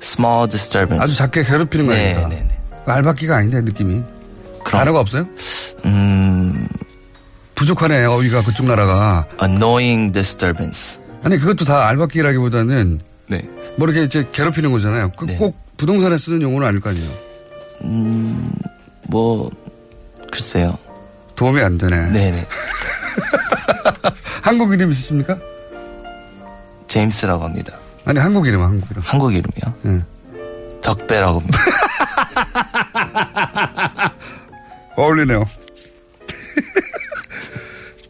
small 0.00 0.48
disturbance. 0.48 1.02
아주 1.02 1.16
작게 1.16 1.42
괴롭히는 1.44 1.88
네, 1.88 2.14
거니까. 2.14 2.28
네, 2.28 2.36
네. 2.48 2.58
알박기가 2.86 3.36
아닌데 3.36 3.60
느낌이. 3.62 4.02
그럼. 4.64 4.78
단어가 4.78 5.00
없어요? 5.00 5.26
음, 5.84 6.68
부족하네 7.56 8.04
어휘가 8.04 8.42
그쪽 8.42 8.66
나라가. 8.66 9.26
annoying 9.42 10.12
disturbance. 10.12 11.00
아니 11.24 11.38
그것도 11.38 11.64
다 11.64 11.86
알박기라기보다는 11.88 13.00
네. 13.28 13.42
뭐 13.76 13.88
이렇게 13.88 14.04
이제 14.04 14.26
괴롭히는 14.32 14.70
거잖아요. 14.70 15.10
그 15.12 15.31
꼭 15.31 15.56
부동산에 15.76 16.16
쓰는 16.18 16.42
용어는 16.42 16.68
아닐 16.68 16.80
거 16.80 16.90
아니에요. 16.90 17.10
음, 17.84 18.52
뭐 19.08 19.50
글쎄요. 20.30 20.76
도움이 21.34 21.60
안 21.60 21.76
되네. 21.76 22.10
네네. 22.12 22.46
한국 24.42 24.72
이름 24.72 24.92
있으십니까? 24.92 25.36
제임스라고 26.88 27.44
합니다. 27.44 27.74
아니 28.04 28.18
한국 28.20 28.46
이름 28.46 28.62
한국 28.62 28.90
이름. 28.90 29.02
한국 29.04 29.32
이름이요? 29.34 29.74
네. 29.82 30.00
덕배라고 30.82 31.40
합니다. 31.40 31.58
어울리네요. 34.96 35.44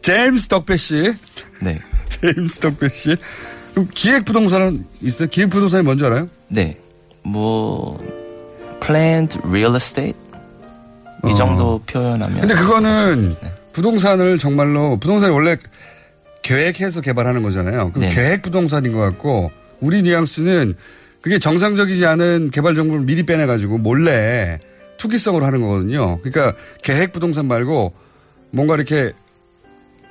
제임스 0.07 0.47
덕배 0.47 0.77
씨. 0.77 1.13
네. 1.61 1.77
제임스 2.07 2.59
덕배 2.59 2.87
씨. 2.93 3.17
그럼 3.71 3.89
기획부동산은 3.93 4.85
있어요? 5.01 5.27
기획부동산이 5.27 5.83
뭔지 5.83 6.05
알아요? 6.05 6.29
네. 6.47 6.79
뭐 7.23 8.01
planned 8.79 9.37
real 9.43 9.75
estate 9.75 10.17
이 11.25 11.31
어. 11.31 11.33
정도 11.33 11.81
표현하면 11.85 12.39
근데 12.39 12.55
그거는 12.55 13.35
네. 13.41 13.53
부동산을 13.73 14.37
정말로 14.37 14.97
부동산이 14.97 15.33
원래 15.33 15.57
계획해서 16.41 17.01
개발하는 17.01 17.43
거잖아요. 17.43 17.91
그럼 17.91 18.07
네. 18.07 18.15
계획 18.15 18.43
부동산인 18.43 18.93
것 18.93 18.99
같고 18.99 19.51
우리 19.81 20.03
뉘앙스는 20.03 20.75
그게 21.19 21.37
정상적이지 21.37 22.05
않은 22.05 22.51
개발 22.51 22.75
정보를 22.75 23.03
미리 23.03 23.23
빼내가지고 23.23 23.79
몰래 23.79 24.59
투기성으로 24.95 25.45
하는 25.45 25.59
거거든요. 25.61 26.21
그러니까 26.21 26.57
계획 26.81 27.11
부동산 27.11 27.49
말고 27.49 27.93
뭔가 28.51 28.75
이렇게 28.75 29.11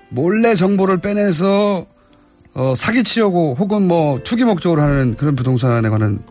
몰래 0.09 0.55
정보를 0.55 0.99
빼내서 0.99 1.87
어, 2.55 2.75
사기치려고 2.75 3.55
혹은 3.59 3.87
뭐 3.87 4.21
투기 4.25 4.45
목적으로 4.45 4.83
하는 4.83 5.17
그런 5.17 5.37
부동산에 5.37 5.89
관한 5.89 6.23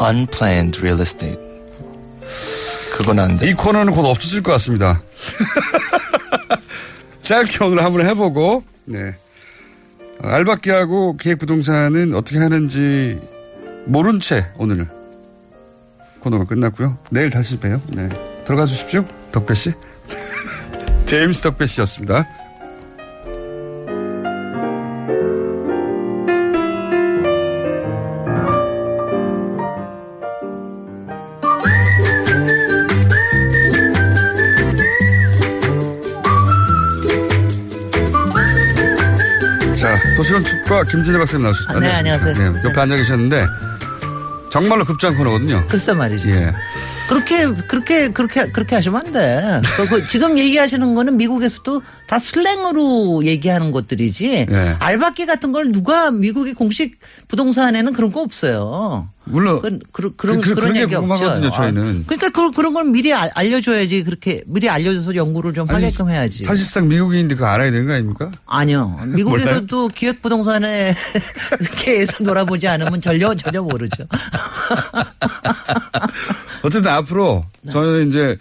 unplanned 0.00 0.78
real 0.80 1.00
estate 1.00 1.38
그건 2.96 3.18
안 3.18 3.36
돼. 3.36 3.48
이 3.48 3.52
코너는 3.52 3.92
곧 3.92 4.06
없어질 4.06 4.42
것 4.42 4.52
같습니다. 4.52 5.02
짧게 7.20 7.62
오늘 7.64 7.84
한번 7.84 8.06
해보고, 8.06 8.64
네. 8.86 9.14
어, 10.22 10.28
알박기하고 10.28 11.18
기획부동산은 11.18 12.14
어떻게 12.14 12.38
하는지 12.38 13.20
모른 13.84 14.18
채 14.18 14.46
오늘 14.56 14.88
코너가 16.20 16.44
끝났고요. 16.44 16.98
내일 17.10 17.28
다시 17.28 17.58
봬요. 17.58 17.82
네. 17.88 18.08
들어가 18.46 18.64
주십시오. 18.64 19.04
덕배 19.30 19.52
씨. 19.54 19.74
제임스 21.04 21.42
덕배 21.42 21.66
씨였습니다. 21.66 22.26
자, 40.26 40.38
도시건축과 40.38 40.84
김진애 40.84 41.18
박사님 41.18 41.44
나오셨습니다. 41.44 41.76
아, 41.76 41.80
네, 41.80 41.92
안녕하세요. 41.98 42.52
네, 42.52 42.60
옆에 42.64 42.80
앉아 42.80 42.96
계셨는데 42.96 43.46
정말로 44.50 44.84
급장 44.84 45.16
코너거든요. 45.16 45.64
글쎄 45.68 45.92
말이지. 45.92 46.28
예. 46.30 46.52
그렇게 47.08 47.46
그렇게 47.46 48.08
그렇게 48.08 48.50
그렇게 48.50 48.74
하시면 48.74 49.06
안 49.06 49.12
돼. 49.12 49.60
그, 49.76 49.88
그 49.88 50.08
지금 50.08 50.38
얘기하시는 50.38 50.94
거는 50.94 51.16
미국에서도 51.16 51.82
다 52.08 52.18
슬랭으로 52.18 53.24
얘기하는 53.24 53.70
것들이지. 53.70 54.46
네. 54.48 54.76
알바끼 54.80 55.26
같은 55.26 55.52
걸 55.52 55.70
누가 55.70 56.10
미국의 56.10 56.54
공식 56.54 56.98
부동산에는 57.28 57.92
그런 57.92 58.10
거 58.10 58.20
없어요. 58.22 59.08
물론 59.28 59.60
그런 59.60 59.80
그런 59.92 60.16
그런, 60.16 60.40
그- 60.40 60.54
그- 60.54 60.72
게 60.72 60.82
얘기 60.82 60.94
없죠. 60.94 61.50
저희는. 61.50 62.04
그러니까 62.06 62.28
그, 62.30 62.50
그런 62.52 62.72
걸 62.72 62.84
미리 62.84 63.12
알- 63.12 63.30
알려줘야지 63.34 64.04
그렇게 64.04 64.42
미리 64.46 64.68
알려줘서 64.68 65.14
연구를 65.16 65.52
좀 65.52 65.68
아니, 65.70 65.84
하게끔 65.84 66.10
해야지. 66.10 66.44
사실상 66.44 66.88
미국인인데 66.88 67.34
그거 67.34 67.46
알아야 67.46 67.70
되는 67.70 67.86
거 67.86 67.94
아닙니까? 67.94 68.30
아니요. 68.46 68.98
미국에서도 69.06 69.88
기획 69.88 70.22
부동산에 70.22 70.94
계에서 71.84 72.22
놀아보지 72.22 72.68
않으면 72.68 73.00
전혀 73.00 73.34
전혀 73.34 73.60
모르죠. 73.62 74.04
어쨌든 76.62 76.90
앞으로 76.92 77.44
네. 77.62 77.72
저는 77.72 78.08
이제 78.08 78.38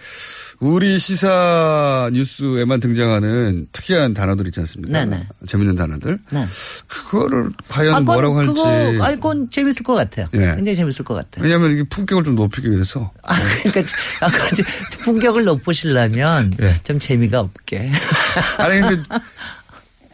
우리 0.65 0.97
시사 0.97 2.09
뉴스에만 2.11 2.79
등장하는 2.79 3.67
특이한 3.71 4.15
단어들 4.15 4.47
있지 4.47 4.59
않습니까? 4.61 5.05
네네. 5.05 5.27
재밌는 5.45 5.75
단어들. 5.75 6.17
네. 6.31 6.45
그거를 6.87 7.51
과연 7.67 7.93
아, 7.93 7.99
그건 7.99 8.05
뭐라고 8.05 8.37
할지. 8.37 8.47
그거, 8.49 9.05
아니, 9.05 9.15
그건 9.15 9.49
재밌을 9.51 9.83
것 9.83 9.93
같아요. 9.93 10.27
예. 10.33 10.55
굉장히 10.55 10.75
재밌을 10.75 11.05
것 11.05 11.13
같아요. 11.13 11.43
왜냐하면 11.43 11.71
이게 11.71 11.83
품격을 11.83 12.23
좀 12.23 12.35
높이기 12.35 12.71
위해서. 12.71 13.11
아, 13.23 13.35
그러니까, 13.63 13.95
아, 14.21 14.29
그 14.29 14.63
품격을 15.03 15.43
높으시려면 15.43 16.51
예. 16.61 16.73
좀 16.83 16.97
재미가 16.97 17.39
없게. 17.41 17.91
아니 18.57 18.81
근데 18.81 19.03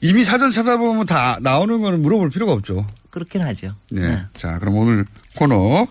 이미 0.02 0.24
사전 0.26 0.52
찾아보면 0.52 1.06
다 1.06 1.38
나오는 1.42 1.80
거는 1.80 2.02
물어볼 2.02 2.30
필요가 2.30 2.52
없죠. 2.52 2.86
그렇긴 3.10 3.42
하죠. 3.42 3.76
네. 3.92 4.22
자, 4.36 4.60
그럼 4.60 4.76
오늘 4.76 5.06
코너. 5.36 5.88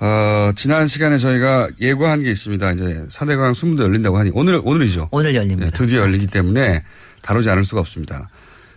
어, 0.00 0.50
지난 0.56 0.86
시간에 0.86 1.18
저희가 1.18 1.68
예고한 1.78 2.22
게 2.22 2.30
있습니다. 2.30 2.72
이제 2.72 3.04
4대강 3.10 3.54
수문도 3.54 3.84
열린다고 3.84 4.16
하니 4.16 4.30
오늘, 4.32 4.60
오늘이죠. 4.64 5.08
오늘 5.12 5.34
열립니다. 5.34 5.66
네, 5.66 5.70
드디어 5.70 6.00
열리기 6.00 6.26
때문에 6.26 6.82
다루지 7.22 7.50
않을 7.50 7.66
수가 7.66 7.82
없습니다. 7.82 8.30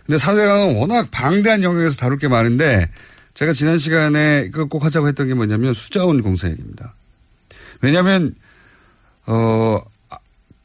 근데 0.04 0.18
4대강은 0.18 0.78
워낙 0.78 1.10
방대한 1.10 1.62
영역에서 1.62 1.96
다룰 1.96 2.18
게 2.18 2.28
많은데 2.28 2.90
제가 3.32 3.54
지난 3.54 3.78
시간에 3.78 4.50
그거 4.50 4.66
꼭 4.66 4.84
하자고 4.84 5.08
했던 5.08 5.26
게 5.26 5.34
뭐냐면 5.34 5.72
수자원 5.72 6.22
공사 6.22 6.48
얘기입니다. 6.48 6.94
왜냐하면 7.80 8.34
어 9.26 9.80
아, 10.10 10.18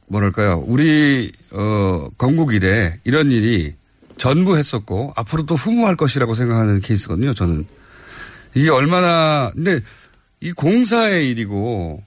뭐랄까요 0.08 0.63
우리 0.67 1.32
어 1.52 2.08
건국 2.17 2.54
이래 2.54 3.00
이런 3.06 3.32
일이 3.32 3.76
전부 4.17 4.58
했었고 4.58 5.13
앞으로도 5.15 5.56
후무할 5.56 5.95
것이라고 5.95 6.34
생각하는 6.34 6.82
케이스거든요. 6.82 7.34
저는 7.34 7.65
이게 8.54 8.69
얼마나 8.69 9.52
근데 9.56 9.80
이 10.42 10.52
공사의 10.52 11.29
일이고 11.31 12.02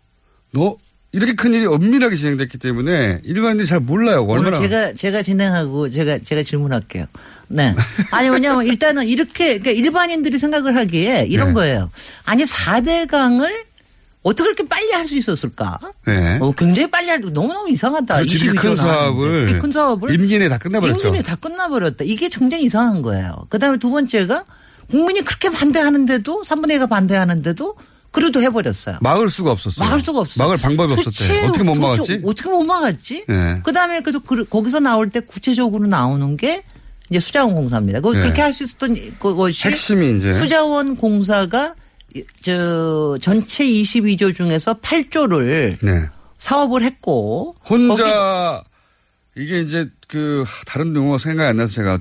너 0.52 0.76
이렇게 1.12 1.34
큰 1.34 1.52
일이 1.52 1.66
엄밀하게 1.66 2.16
진행됐기 2.16 2.56
때문에 2.58 3.20
일반인들이 3.24 3.66
잘 3.66 3.80
몰라요. 3.80 4.24
얼마나 4.26 4.58
제가, 4.58 4.94
제가 4.94 5.22
진행하고 5.22 5.90
제가, 5.90 6.18
제가 6.20 6.42
질문할게요. 6.42 7.04
네. 7.48 7.74
아니, 8.12 8.30
뭐냐면 8.30 8.64
일단은 8.64 9.06
이렇게, 9.06 9.58
그러니까 9.58 9.72
일반인들이 9.72 10.38
생각을 10.38 10.74
하기에 10.74 11.26
이런 11.28 11.48
네. 11.48 11.52
거예요. 11.52 11.90
아니, 12.24 12.44
4대강을 12.44 13.64
어떻게 14.22 14.44
그렇게 14.54 14.66
빨리 14.66 14.90
할 14.92 15.06
수 15.06 15.14
있었을까? 15.18 15.78
네. 16.06 16.38
어, 16.40 16.52
굉장히 16.52 16.90
빨리 16.90 17.10
할, 17.10 17.20
너무너무 17.20 17.68
이상하다. 17.68 18.22
이렇게 18.22 18.38
큰 18.38 18.54
22조 18.54 18.54
나왔는데. 18.54 18.76
사업을 18.80 19.40
이렇게 19.42 19.58
큰 19.58 19.70
사업을 19.72 20.14
임기 20.14 20.38
내에 20.38 20.48
다 20.48 20.56
끝내버렸죠. 20.56 21.08
임기내 21.08 21.22
다 21.22 21.36
끝나버렸다. 21.36 22.04
이게 22.04 22.30
굉장히 22.30 22.64
이상한 22.64 23.02
거예요. 23.02 23.46
그 23.50 23.58
다음에 23.58 23.76
두 23.78 23.90
번째가 23.90 24.44
국민이 24.90 25.20
그렇게 25.20 25.50
반대하는데도 25.50 26.42
3분의 26.42 26.78
2가 26.78 26.88
반대하는데도 26.88 27.76
그래도 28.12 28.40
해버렸어요. 28.42 28.98
막을 29.00 29.28
수가 29.30 29.50
없었어요. 29.50 29.84
막을 29.88 30.00
수가 30.00 30.20
없어. 30.20 30.42
막을 30.42 30.56
방법이 30.58 30.92
없었대. 30.92 31.46
어떻게 31.46 31.62
못 31.64 31.74
막았지? 31.74 32.20
어떻게 32.24 32.48
못 32.50 32.62
막았지? 32.62 33.24
네. 33.26 33.60
그 33.64 33.72
다음에 33.72 34.00
그래도 34.00 34.20
그- 34.20 34.44
거기서 34.44 34.80
나올 34.80 35.10
때 35.10 35.20
구체적으로 35.20 35.86
나오는 35.86 36.36
게 36.36 36.62
이제 37.10 37.18
수자원 37.20 37.54
공사입니다. 37.54 38.00
그 38.00 38.10
네. 38.14 38.20
그렇게 38.20 38.40
할 38.42 38.52
수 38.52 38.64
있었던 38.64 38.96
그것이 39.18 39.66
핵심이 39.68 40.16
이제 40.18 40.34
수자원 40.34 40.94
공사가 40.96 41.74
저 42.42 43.16
전체 43.20 43.64
22조 43.66 44.34
중에서 44.34 44.74
8조를 44.74 45.76
네. 45.82 46.06
사업을 46.38 46.82
했고 46.82 47.56
혼자 47.68 48.62
이게 49.36 49.60
이제 49.60 49.88
그 50.08 50.44
다른 50.66 50.94
용어가 50.94 51.16
생각이 51.18 51.48
안 51.48 51.56
나서 51.56 51.72
제가 51.72 51.98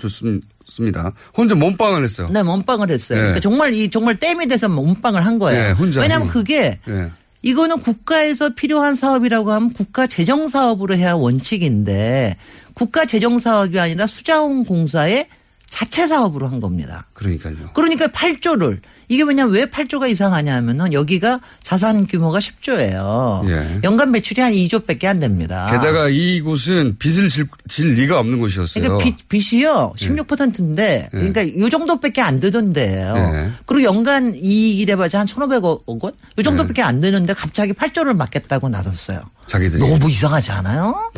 좋습니다. 0.72 1.14
혼자 1.36 1.56
몸빵을 1.56 2.04
했어요. 2.04 2.28
네, 2.32 2.44
몸빵을 2.44 2.90
했어요. 2.90 3.18
네. 3.18 3.22
그러니까 3.22 3.40
정말 3.42 3.74
이 3.74 3.90
정말 3.90 4.18
땜이 4.18 4.48
돼서 4.48 4.70
몸빵을 4.70 5.26
한 5.26 5.38
거예요. 5.40 5.64
네, 5.64 5.72
혼자. 5.72 6.02
왜냐하면 6.02 6.28
음. 6.28 6.32
그게 6.32 6.80
네. 6.86 7.10
이거는 7.42 7.80
국가에서 7.80 8.50
필요한 8.50 8.96
사업이라고 8.96 9.52
하면 9.52 9.74
국가 9.74 10.08
재정 10.08 10.48
사업으로 10.48 10.96
해야 10.96 11.14
원칙인데 11.14 12.38
국가 12.74 13.06
재정 13.06 13.40
사업이 13.40 13.80
아니라 13.80 14.08
수자원 14.08 14.64
공사의 14.64 15.28
자체 15.72 16.06
사업으로 16.06 16.50
한 16.50 16.60
겁니다. 16.60 17.08
그러니까요. 17.14 17.56
그러니까 17.74 18.08
8조를 18.08 18.82
이게 19.08 19.24
왜냐면 19.24 19.54
왜 19.54 19.66
8조가 19.66 20.12
이상하냐 20.12 20.54
하면은 20.58 20.92
여기가 20.92 21.40
자산 21.64 22.06
규모가 22.06 22.40
10조예요. 22.40 23.50
예. 23.50 23.80
연간 23.84 24.12
매출이 24.12 24.42
한 24.42 24.52
2조밖에 24.52 25.06
안 25.06 25.20
됩니다. 25.20 25.70
게다가 25.72 26.10
이곳은 26.10 26.98
빚을 27.00 27.30
질, 27.30 27.48
질 27.70 27.88
리가 27.96 28.20
없는 28.20 28.40
곳이었어요. 28.40 28.84
그러니까 28.84 29.04
빚, 29.04 29.30
빚이요 29.30 29.94
예. 30.00 30.08
16%인데 30.08 31.08
그러니까 31.10 31.48
요 31.58 31.70
정도밖에 31.70 32.22
안 32.22 32.42
되던데요. 32.42 33.16
예. 33.16 33.52
그리고 33.66 33.84
연간 33.84 34.36
이익이래 34.36 34.98
봐야 34.98 35.08
한 35.14 35.26
1,500억 35.26 35.84
원? 35.86 36.14
요 36.38 36.44
정도밖에 36.44 36.82
안 36.82 37.00
되는데 37.00 37.34
갑자기 37.34 37.72
8조를 37.72 38.14
맡겠다고 38.18 38.68
나섰어요. 38.68 39.22
자기들이. 39.52 39.82
너무 39.86 40.10
이상하지 40.10 40.52
않아요? 40.52 41.12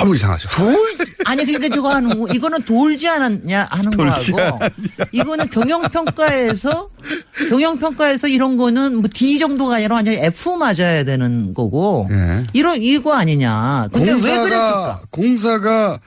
너무 0.00 0.14
이상하죠. 0.14 0.50
돌 0.50 0.76
아니 1.24 1.46
그러니까 1.46 1.74
저거 1.74 1.94
하는 1.94 2.18
거 2.20 2.30
이거는 2.30 2.62
돌지 2.62 3.08
않았냐 3.08 3.68
하는 3.70 3.90
돌지 3.90 4.32
거하고 4.32 4.58
이거는 5.12 5.48
경영 5.48 5.80
평가에서 5.82 6.90
경영 7.48 7.78
평가에서 7.78 8.28
이런 8.28 8.58
거는 8.58 8.96
뭐 8.96 9.08
D 9.10 9.38
정도가 9.38 9.76
아니라 9.76 9.94
완전히 9.94 10.18
F 10.18 10.50
맞아야 10.56 11.04
되는 11.04 11.54
거고 11.54 12.06
예. 12.10 12.44
이런 12.52 12.82
이거 12.82 13.14
아니냐. 13.14 13.88
근데 13.90 14.08
왜 14.08 14.12
공사가, 14.12 14.42
그랬을까? 14.42 15.00
공사가 15.10 16.00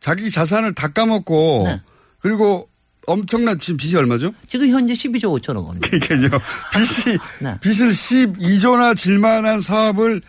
자기 0.00 0.30
자산을 0.30 0.74
다 0.74 0.88
까먹고 0.88 1.64
네. 1.66 1.82
그리고 2.20 2.68
엄청난 3.06 3.60
지금 3.60 3.76
빚이 3.76 3.94
얼마죠? 3.94 4.32
지금 4.46 4.70
현재 4.70 4.94
12조 4.94 5.38
5천억 5.38 5.66
원입니다. 5.66 5.98
그러니까요. 5.98 6.40
빚이 6.72 7.18
네. 7.40 7.58
빚을 7.60 7.90
12조나 7.90 8.96
질만한 8.96 9.60
사업을 9.60 10.22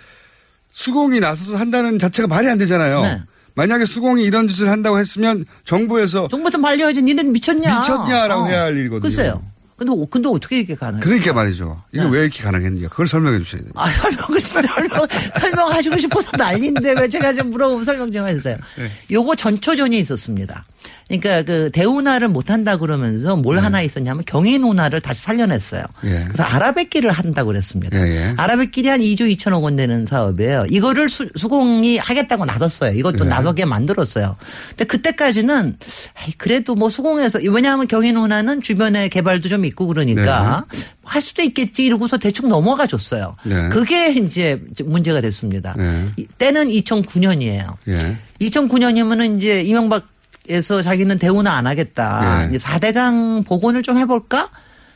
수공이 0.72 1.19
나서서 1.19 1.57
한다는 1.57 1.99
자체가 1.99 2.28
말이 2.28 2.47
안 2.47 2.57
되잖아요. 2.57 3.01
네. 3.01 3.22
만약에 3.55 3.86
수공이 3.86 4.24
이런 4.24 4.47
짓을 4.47 4.69
한다고 4.69 4.97
했으면 4.97 5.45
정부에서 5.65 6.28
정부에서 6.30 6.57
말려야지 6.57 7.01
니는 7.01 7.32
미쳤냐. 7.34 7.80
미쳤냐라고 7.82 8.43
어. 8.43 8.47
해야 8.47 8.61
할 8.63 8.78
일이거든요. 8.78 9.01
글쎄요. 9.01 9.43
근데, 9.76 9.93
근데 10.11 10.30
어떻게 10.30 10.59
이렇게 10.59 10.76
가능해요? 10.76 11.01
그러니까 11.01 11.34
말이죠. 11.34 11.82
이게 11.91 12.03
네. 12.03 12.09
왜 12.11 12.22
이렇게 12.22 12.43
가능했는지 12.43 12.88
그걸 12.88 13.07
설명해 13.07 13.39
주셔야 13.39 13.63
돼요. 13.63 13.72
아, 13.76 13.89
설명을 13.89 14.39
설명, 14.39 15.07
설명하시고 15.39 15.97
싶어서 15.97 16.38
난리인데 16.38 16.93
왜 16.99 17.09
제가 17.09 17.34
좀 17.34 17.49
물어보면 17.49 17.84
설명 17.84 18.11
좀 18.11 18.28
해주세요. 18.28 18.57
네. 18.78 18.91
요거 19.11 19.36
전초전이 19.36 19.97
있었습니다. 19.99 20.65
그러니까 21.20 21.43
그 21.43 21.70
대운하를 21.72 22.28
못 22.28 22.49
한다 22.49 22.78
그러면서 22.78 23.36
뭘 23.36 23.59
하나 23.59 23.82
있었냐면 23.82 24.24
경인운하를 24.26 25.01
다시 25.01 25.22
살려냈어요. 25.24 25.84
예. 26.05 26.24
그래서 26.26 26.43
아라뱃길을 26.43 27.12
한다고 27.12 27.47
그랬습니다. 27.47 27.97
예, 27.99 28.12
예. 28.30 28.34
아라뱃길이 28.38 28.88
한 28.88 29.01
2조 29.01 29.22
2천억 29.36 29.64
원 29.64 29.76
되는 29.76 30.05
사업이에요. 30.05 30.66
이거를 30.70 31.09
수, 31.09 31.28
수공이 31.36 31.97
하겠다고 31.97 32.45
나섰어요. 32.45 32.93
이것도 32.97 33.26
예. 33.26 33.30
나서게 33.30 33.66
만들었어요. 33.66 34.36
근데 34.70 34.86
그때까지는 34.86 35.78
그래도 36.38 36.76
뭐 36.76 36.89
수공에서 36.89 37.39
왜냐하면 37.49 37.88
경인운하는 37.88 38.62
주변에 38.62 39.09
개발도 39.09 39.49
좀 39.49 39.66
있고 39.66 39.88
그러니까 39.88 40.66
할 41.03 41.22
수도 41.22 41.41
있겠지 41.41 41.84
이러고서 41.86 42.18
대충 42.18 42.47
넘어가 42.47 42.88
줬어요. 42.88 43.36
네. 43.43 43.68
그게 43.70 44.12
이제 44.12 44.62
문제가 44.86 45.20
됐습니다. 45.20 45.74
네. 45.78 46.05
이- 46.16 46.26
때는 46.38 46.70
2009년이에요. 46.70 47.76
예. 47.89 48.18
2009년이면은 48.39 49.38
이제 49.38 49.62
이명박 49.62 50.07
에서 50.49 50.81
자기는 50.81 51.19
대우나 51.19 51.53
안 51.53 51.67
하겠다. 51.67 52.43
예. 52.43 52.49
이제 52.49 52.57
4대강 52.57 53.45
복원을 53.45 53.83
좀 53.83 53.97
해볼까? 53.97 54.49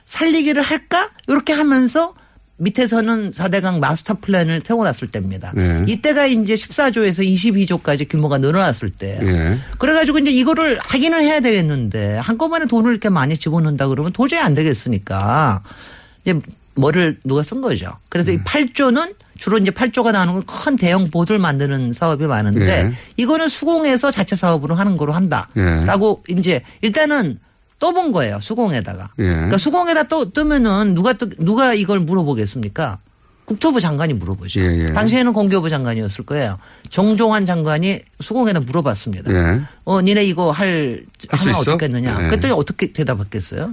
살리기를 0.06 0.62
할까? 0.62 1.10
이렇게 1.28 1.54
하면서 1.54 2.14
밑에서는 2.58 3.32
4대강 3.32 3.80
마스터 3.80 4.16
플랜을 4.20 4.62
세워놨을 4.64 5.10
때입니다. 5.12 5.54
예. 5.58 5.84
이때가 5.88 6.26
이제 6.26 6.54
14조에서 6.54 7.26
22조까지 7.26 8.10
규모가 8.10 8.38
늘어났을 8.38 8.90
때예요. 8.92 9.28
예. 9.28 9.58
그래가지고 9.78 10.20
이제 10.20 10.32
이거를 10.32 10.80
하기는 10.82 11.22
해야 11.22 11.42
되겠는데 11.42 12.18
한꺼번에 12.18 12.66
돈을 12.66 12.92
이렇게 12.92 13.10
많이 13.10 13.38
집어넣는다 13.38 13.88
그러면 13.88 14.14
도저히 14.14 14.40
안 14.40 14.56
되겠으니까 14.56 15.64
이제 16.24 16.40
뭐를 16.76 17.20
누가 17.24 17.44
쓴 17.44 17.62
거죠. 17.62 17.92
그래서 18.10 18.32
음. 18.32 18.38
이 18.38 18.44
8조는 18.44 19.16
주로 19.38 19.58
이제 19.58 19.72
8조가 19.72 20.12
나오는 20.12 20.34
건 20.34 20.44
큰 20.46 20.76
대형 20.78 21.10
보드를 21.12 21.40
만드는 21.40 21.94
사업이 21.94 22.26
많은데 22.28 22.86
예. 22.86 22.92
이거는 23.18 23.48
수공에서 23.50 24.12
자체 24.12 24.36
사업으로 24.36 24.76
하는 24.76 24.98
거로 24.98 25.12
예. 25.12 25.16
한다라고 25.16 26.24
이제 26.30 26.62
일단은 26.82 27.40
떠본 27.80 28.12
거예요 28.12 28.40
수공에다가. 28.42 29.10
예. 29.20 29.24
그러니까 29.24 29.58
수공에다 29.58 30.04
또 30.04 30.32
뜨면은 30.32 30.96
누가 30.96 31.14
뜨, 31.14 31.30
누가 31.40 31.74
이걸 31.74 32.00
물어보겠습니까? 32.00 33.00
국토부 33.46 33.80
장관이 33.80 34.14
물어보죠. 34.16 34.60
예, 34.62 34.86
예. 34.88 34.94
당시에는 34.94 35.32
공교부 35.34 35.70
장관이었을 35.70 36.26
거예요. 36.26 36.58
정종환 36.90 37.46
장관이 37.46 38.00
수공에다 38.20 38.62
물어봤습니다. 38.62 39.32
예. 39.32 39.62
어, 39.84 40.02
니네 40.02 40.24
이거 40.26 40.50
할, 40.50 41.06
하면? 41.30 41.56
어떻겠느냐. 41.56 42.24
예. 42.24 42.28
그랬더니 42.30 42.54
어떻게 42.54 42.92
대답했겠어요? 42.92 43.72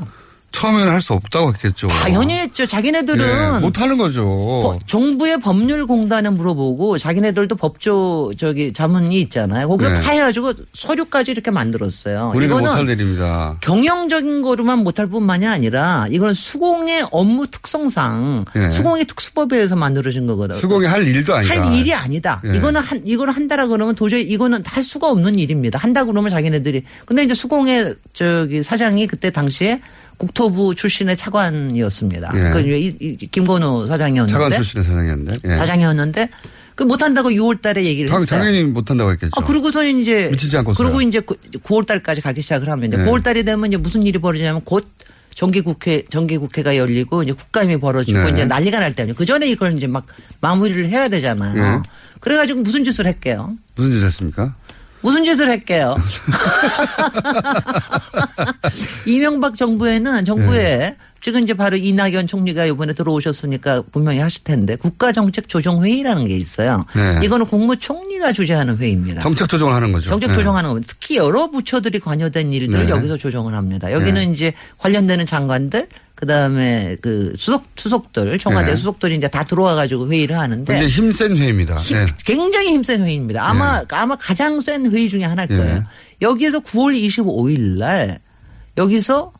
처음에는 0.53 0.92
할 0.92 1.00
수 1.03 1.14
없다고 1.14 1.53
했겠죠. 1.55 1.88
당연히 1.88 2.34
했죠. 2.38 2.64
자기네들은 2.66 3.57
예, 3.57 3.59
못하는 3.59 3.98
거죠. 3.98 4.22
법- 4.62 4.86
정부의 4.86 5.40
법률 5.40 5.86
공단에 5.86 6.28
물어보고 6.30 6.96
자기네들도 6.98 7.57
법조 7.57 8.32
저기 8.38 8.72
자문이 8.72 9.20
있잖아요. 9.22 9.66
거기서 9.68 9.90
네. 9.94 10.00
다 10.00 10.12
해가지고 10.12 10.53
서류까지 10.74 11.32
이렇게 11.32 11.50
만들었어요. 11.50 12.30
우리는 12.36 12.46
이거는 12.55 12.70
못할 12.70 12.88
일입니다. 12.88 13.57
경영적인 13.62 14.42
거로만 14.42 14.78
못할 14.80 15.07
뿐만이 15.07 15.46
아니라 15.46 16.07
이건 16.11 16.34
수공의 16.34 17.09
업무 17.11 17.48
특성상 17.48 18.44
예. 18.55 18.70
수공의 18.70 19.07
특수법에 19.07 19.57
의해서 19.57 19.74
만들어진 19.74 20.26
거거든요. 20.28 20.59
수공이 20.61 20.86
할 20.86 21.03
일도 21.07 21.34
아니다. 21.34 21.55
할 21.66 21.74
일이 21.74 21.92
아니다. 21.92 22.40
예. 22.46 22.57
이거는 22.57 22.80
한 22.80 23.03
이거를 23.05 23.32
한다라 23.34 23.66
그러면 23.66 23.96
도저히 23.96 24.22
이거는 24.22 24.62
할 24.66 24.82
수가 24.84 25.11
없는 25.11 25.34
일입니다. 25.36 25.78
한다 25.80 26.05
그러면 26.05 26.30
자기네들이 26.30 26.84
근데 27.07 27.24
이제 27.24 27.34
수공의 27.34 27.94
저기 28.12 28.62
사장이 28.62 29.07
그때 29.09 29.30
당시에 29.30 29.80
국토부 30.26 30.72
출신의 30.76 31.16
차관이었습니다. 31.16 32.32
예. 32.36 32.50
그 32.52 32.60
이- 32.60 32.94
이- 33.00 33.16
김건우 33.16 33.88
사장이었는데 33.88 34.32
차관 34.32 34.52
출신의 34.52 34.84
사장이었는데. 34.84 35.36
예. 35.50 35.56
사장이었는데 35.56 36.28
그 36.76 36.84
못한다고 36.84 37.30
6월달에 37.30 37.82
얘기를 37.82 38.08
당, 38.08 38.22
했어요. 38.22 38.38
당연히 38.38 38.62
못한다고 38.62 39.10
했겠죠. 39.10 39.32
아, 39.36 39.42
그러고서는 39.42 39.98
이제. 39.98 40.28
미치지 40.30 40.56
않고서요. 40.58 40.86
그리고 40.86 41.02
이제 41.02 41.18
9월 41.20 41.84
달까지 41.86 42.20
가기 42.20 42.40
시작을 42.40 42.68
하면 42.70 42.86
이제 42.88 42.96
네. 42.98 43.04
9월 43.04 43.22
달이 43.24 43.42
되면 43.44 43.66
이제 43.66 43.76
무슨 43.76 44.04
일이 44.04 44.20
벌어지냐면 44.20 44.60
곧 44.64 44.86
정기국회, 45.34 46.04
정기국회가 46.08 46.76
열리고 46.76 47.24
이제 47.24 47.32
국감이 47.32 47.78
벌어지고 47.78 48.22
네. 48.22 48.30
이제 48.30 48.44
난리가 48.44 48.78
날 48.78 48.92
때문에 48.94 49.14
그 49.14 49.24
전에 49.24 49.48
이걸 49.48 49.76
이제 49.76 49.88
막 49.88 50.06
마무리를 50.40 50.86
해야 50.88 51.08
되잖아요. 51.08 51.54
네. 51.78 51.82
그래가지고 52.20 52.60
무슨 52.60 52.84
짓을 52.84 53.06
할게요? 53.06 53.56
무슨 53.74 53.90
짓 53.90 54.04
했습니까? 54.04 54.54
무슨 55.03 55.24
짓을 55.24 55.48
할게요? 55.48 55.96
이명박 59.07 59.57
정부에는 59.57 60.24
정부에 60.24 60.78
네. 60.78 60.96
지금 61.20 61.42
이제 61.42 61.55
바로 61.55 61.76
이낙연 61.76 62.26
총리가 62.26 62.64
이번에 62.66 62.94
들어오셨으니까 62.94 63.82
분명히 63.92 64.18
하실 64.18 64.42
텐데 64.42 64.76
국가정책조정회의라는 64.76 66.26
게 66.26 66.36
있어요. 66.36 66.84
네. 66.94 67.20
이거는 67.24 67.46
국무총리가 67.46 68.32
주재하는 68.32 68.78
회의입니다. 68.78 69.20
정책 69.20 69.48
조정을 69.48 69.74
하는 69.74 69.92
거죠. 69.92 70.09
정책 70.09 70.28
네. 70.28 70.34
조정하는 70.34 70.70
겁니다. 70.70 70.88
특히 70.90 71.16
여러 71.16 71.50
부처들이 71.50 72.00
관여된 72.00 72.53
일들을 72.53 72.86
네. 72.86 72.90
여기서 72.90 73.16
조정을 73.16 73.55
합니다. 73.55 73.92
여기는 73.92 74.14
네. 74.14 74.24
이제 74.24 74.53
관련되는 74.78 75.26
장관들 75.26 75.88
그다음에 76.22 76.96
그 77.00 77.34
수석 77.36 77.64
수석들 77.74 78.38
청와대 78.38 78.70
네. 78.70 78.76
수석들이 78.76 79.16
이제 79.16 79.26
다 79.26 79.42
들어와 79.42 79.74
가지고 79.74 80.08
회의를 80.08 80.38
하는데 80.38 80.72
굉장히 80.72 80.88
힘센 80.88 81.36
회의입니다. 81.36 81.80
네. 81.80 82.06
굉장히 82.24 82.68
힘센 82.68 83.02
회의입니다. 83.02 83.44
아마 83.44 83.82
아마 83.90 84.14
가장 84.14 84.60
센 84.60 84.88
회의 84.92 85.08
중에 85.08 85.24
하나일 85.24 85.48
예. 85.50 85.56
거예요. 85.56 85.82
여기에서 86.20 86.60
9월 86.60 86.96
25일 86.96 87.78
날 87.78 88.20
여기서 88.76 89.32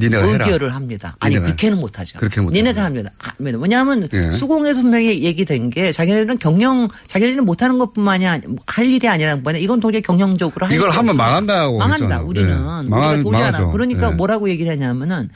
니네가 0.00 0.26
해라. 0.26 0.44
의결을 0.44 0.74
합니다. 0.74 1.16
아니 1.20 1.34
니네가 1.36 1.46
그렇게는 1.46 1.78
못하죠. 1.78 2.18
그렇게 2.18 2.40
못하죠. 2.40 2.58
니네가 2.58 2.84
합니다. 2.84 3.10
합니다. 3.18 3.58
왜냐하면 3.60 4.08
예. 4.12 4.32
수공의 4.32 4.74
선명히 4.74 5.22
얘기된 5.22 5.70
게 5.70 5.92
자기네들은 5.92 6.38
경영 6.38 6.88
자기네들은 7.06 7.44
못하는 7.44 7.78
것뿐만이 7.78 8.26
아니 8.26 8.42
할 8.66 8.86
일이 8.86 9.06
아니라는 9.08 9.44
거는 9.44 9.60
이건 9.60 9.78
도저히 9.80 10.02
경영적으로 10.02 10.66
할 10.66 10.72
이걸 10.74 10.90
하면 10.90 11.10
없습니다. 11.10 11.24
망한다고 11.24 11.78
망한다. 11.78 12.04
했잖아요. 12.06 12.26
우리는 12.26 12.48
네. 12.48 12.54
우리가 12.54 12.82
망한- 12.82 13.22
도저히 13.22 13.42
안 13.42 13.70
그러니까 13.70 14.10
네. 14.10 14.16
뭐라고 14.16 14.50
얘기를 14.50 14.72
했냐면은 14.72 15.30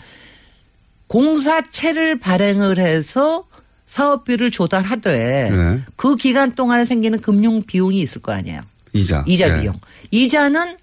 공사체를 1.06 2.18
발행을 2.18 2.78
해서 2.78 3.44
사업비를 3.86 4.50
조달하되 4.50 5.50
네. 5.50 5.80
그 5.96 6.16
기간 6.16 6.52
동안에 6.54 6.84
생기는 6.84 7.20
금융 7.20 7.62
비용이 7.62 8.00
있을 8.00 8.20
거 8.20 8.32
아니에요. 8.32 8.61
이자. 8.92 9.24
이자 9.26 9.48
네. 9.48 9.61
비용. 9.61 9.78
이자는 10.11 10.76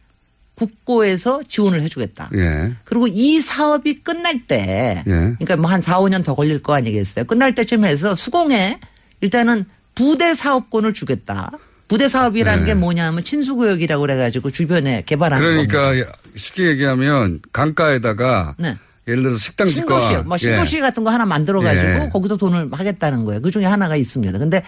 국고에서 0.56 1.42
지원을 1.48 1.82
해주겠다. 1.82 2.30
예. 2.36 2.74
그리고 2.86 3.08
이 3.08 3.40
사업이 3.42 4.02
끝날 4.04 4.40
때, 4.40 5.04
예. 5.06 5.12
그러니까 5.12 5.58
뭐 5.58 5.70
한 5.70 5.82
4, 5.82 6.00
5년 6.00 6.24
더 6.24 6.34
걸릴 6.36 6.62
거 6.62 6.74
아니겠어요? 6.74 7.26
끝날 7.26 7.54
때쯤 7.54 7.86
해서 7.86 8.16
수공에 8.16 8.80
일단은 9.22 9.66
부대 9.94 10.34
사업권을 10.34 10.94
주겠다. 10.94 11.52
부대 11.88 12.08
사업이라는 12.08 12.62
네. 12.62 12.66
게 12.68 12.74
뭐냐면 12.74 13.24
친수구역이라고 13.24 14.02
그래가지고 14.02 14.50
주변에 14.50 15.04
개발하는 15.06 15.46
겁니다. 15.46 15.72
그러니까 15.72 16.12
쉽게 16.36 16.68
얘기하면 16.68 17.42
강가에다가 17.52 18.56
네. 18.58 18.76
예를 19.08 19.22
들어서 19.22 19.38
식당 19.38 19.68
신도시, 19.68 20.14
뭐 20.26 20.36
신도시 20.36 20.78
예. 20.78 20.82
같은 20.82 21.04
거 21.04 21.12
하나 21.12 21.26
만들어가지고 21.26 21.88
예. 21.88 22.10
거기서 22.12 22.38
돈을 22.38 22.70
하겠다는 22.72 23.24
거예요. 23.26 23.42
그 23.42 23.52
중에 23.52 23.66
하나가 23.66 23.96
있습니다. 23.96 24.38
근데 24.40 24.64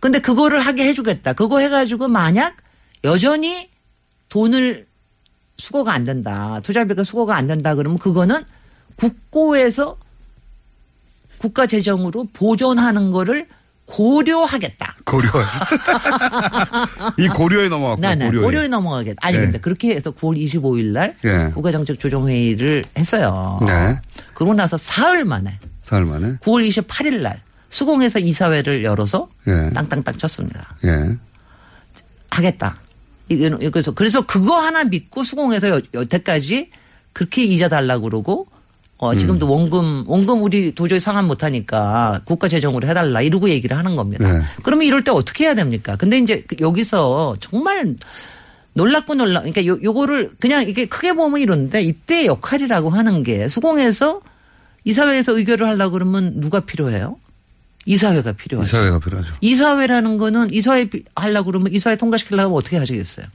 근데 0.00 0.18
그거를 0.18 0.60
하게 0.60 0.88
해주겠다. 0.88 1.34
그거 1.34 1.60
해가지고 1.60 2.08
만약 2.08 2.56
여전히 3.04 3.70
돈을 4.28 4.86
수거가 5.58 5.92
안 5.92 6.04
된다. 6.04 6.60
투자비가 6.62 7.04
수거가 7.04 7.36
안 7.36 7.46
된다 7.46 7.74
그러면 7.74 7.98
그거는 7.98 8.44
국고에서 8.96 9.96
국가 11.38 11.66
재정으로 11.66 12.28
보존하는 12.32 13.10
거를 13.10 13.46
고려하겠다. 13.86 14.96
고려. 15.04 15.28
이 17.18 17.28
고려에 17.28 17.68
넘어갔고 17.68 18.00
네, 18.00 18.14
네. 18.16 18.26
고려에. 18.26 18.42
고려에 18.42 18.68
넘어가겠다. 18.68 19.18
아니 19.24 19.36
네. 19.38 19.44
근데 19.44 19.60
그렇게 19.60 19.94
해서 19.94 20.10
9월 20.10 20.36
25일 20.36 20.86
날 20.86 21.14
예. 21.24 21.50
국가정책 21.54 22.00
조정 22.00 22.26
회의를 22.28 22.84
했어요. 22.98 23.60
네. 23.64 24.00
그러고 24.34 24.54
나서 24.54 24.76
사흘 24.76 25.24
만에 25.24 25.58
사흘 25.84 26.04
만에. 26.04 26.36
9월 26.38 26.68
28일 26.68 27.20
날 27.22 27.40
수공에서 27.70 28.18
이사회를 28.18 28.82
열어서 28.82 29.28
예. 29.46 29.70
땅땅땅 29.72 30.16
쳤습니다. 30.16 30.76
예. 30.84 31.16
하겠다. 32.30 32.76
이거는 33.28 33.70
그래서 33.70 33.92
그래서 33.92 34.26
그거 34.26 34.58
하나 34.58 34.84
믿고 34.84 35.24
수공에서 35.24 35.68
여, 35.70 35.80
여태까지 35.94 36.70
그렇게 37.12 37.44
이자 37.44 37.68
달라고 37.68 38.04
그러고 38.04 38.46
어 38.98 39.12
음. 39.12 39.18
지금도 39.18 39.50
원금 39.50 40.04
원금 40.06 40.42
우리 40.42 40.74
도저히 40.74 41.00
상환 41.00 41.26
못 41.26 41.42
하니까 41.42 42.22
국가 42.24 42.48
재정으로 42.48 42.88
해 42.88 42.94
달라 42.94 43.20
이러고 43.20 43.50
얘기를 43.50 43.76
하는 43.76 43.96
겁니다. 43.96 44.32
네. 44.32 44.42
그러면 44.62 44.86
이럴 44.86 45.04
때 45.04 45.10
어떻게 45.10 45.44
해야 45.44 45.54
됩니까? 45.54 45.96
근데 45.96 46.18
이제 46.18 46.44
그 46.46 46.56
여기서 46.60 47.36
정말 47.40 47.96
놀랍고 48.74 49.14
놀라. 49.14 49.40
그러니까 49.40 49.66
요, 49.66 49.78
요거를 49.82 50.32
그냥 50.38 50.68
이게 50.68 50.84
크게 50.84 51.14
보면 51.14 51.40
이런데 51.40 51.80
이때 51.82 52.26
역할이라고 52.26 52.90
하는 52.90 53.22
게 53.22 53.48
수공에서 53.48 54.20
이사회에서 54.84 55.36
의결을 55.36 55.66
하려고 55.66 55.92
그러면 55.92 56.40
누가 56.40 56.60
필요해요? 56.60 57.16
이사회가 57.86 58.32
필요하죠. 58.32 58.66
이사회가 58.68 58.98
필요하죠. 58.98 59.32
이사회라는 59.40 60.18
거는 60.18 60.52
이사회 60.52 60.90
비- 60.90 61.04
하려고 61.14 61.50
그러면 61.52 61.72
이사회 61.72 61.96
통과시키려고 61.96 62.42
하면 62.48 62.58
어떻게 62.58 62.76
하시겠어요? 62.76 63.26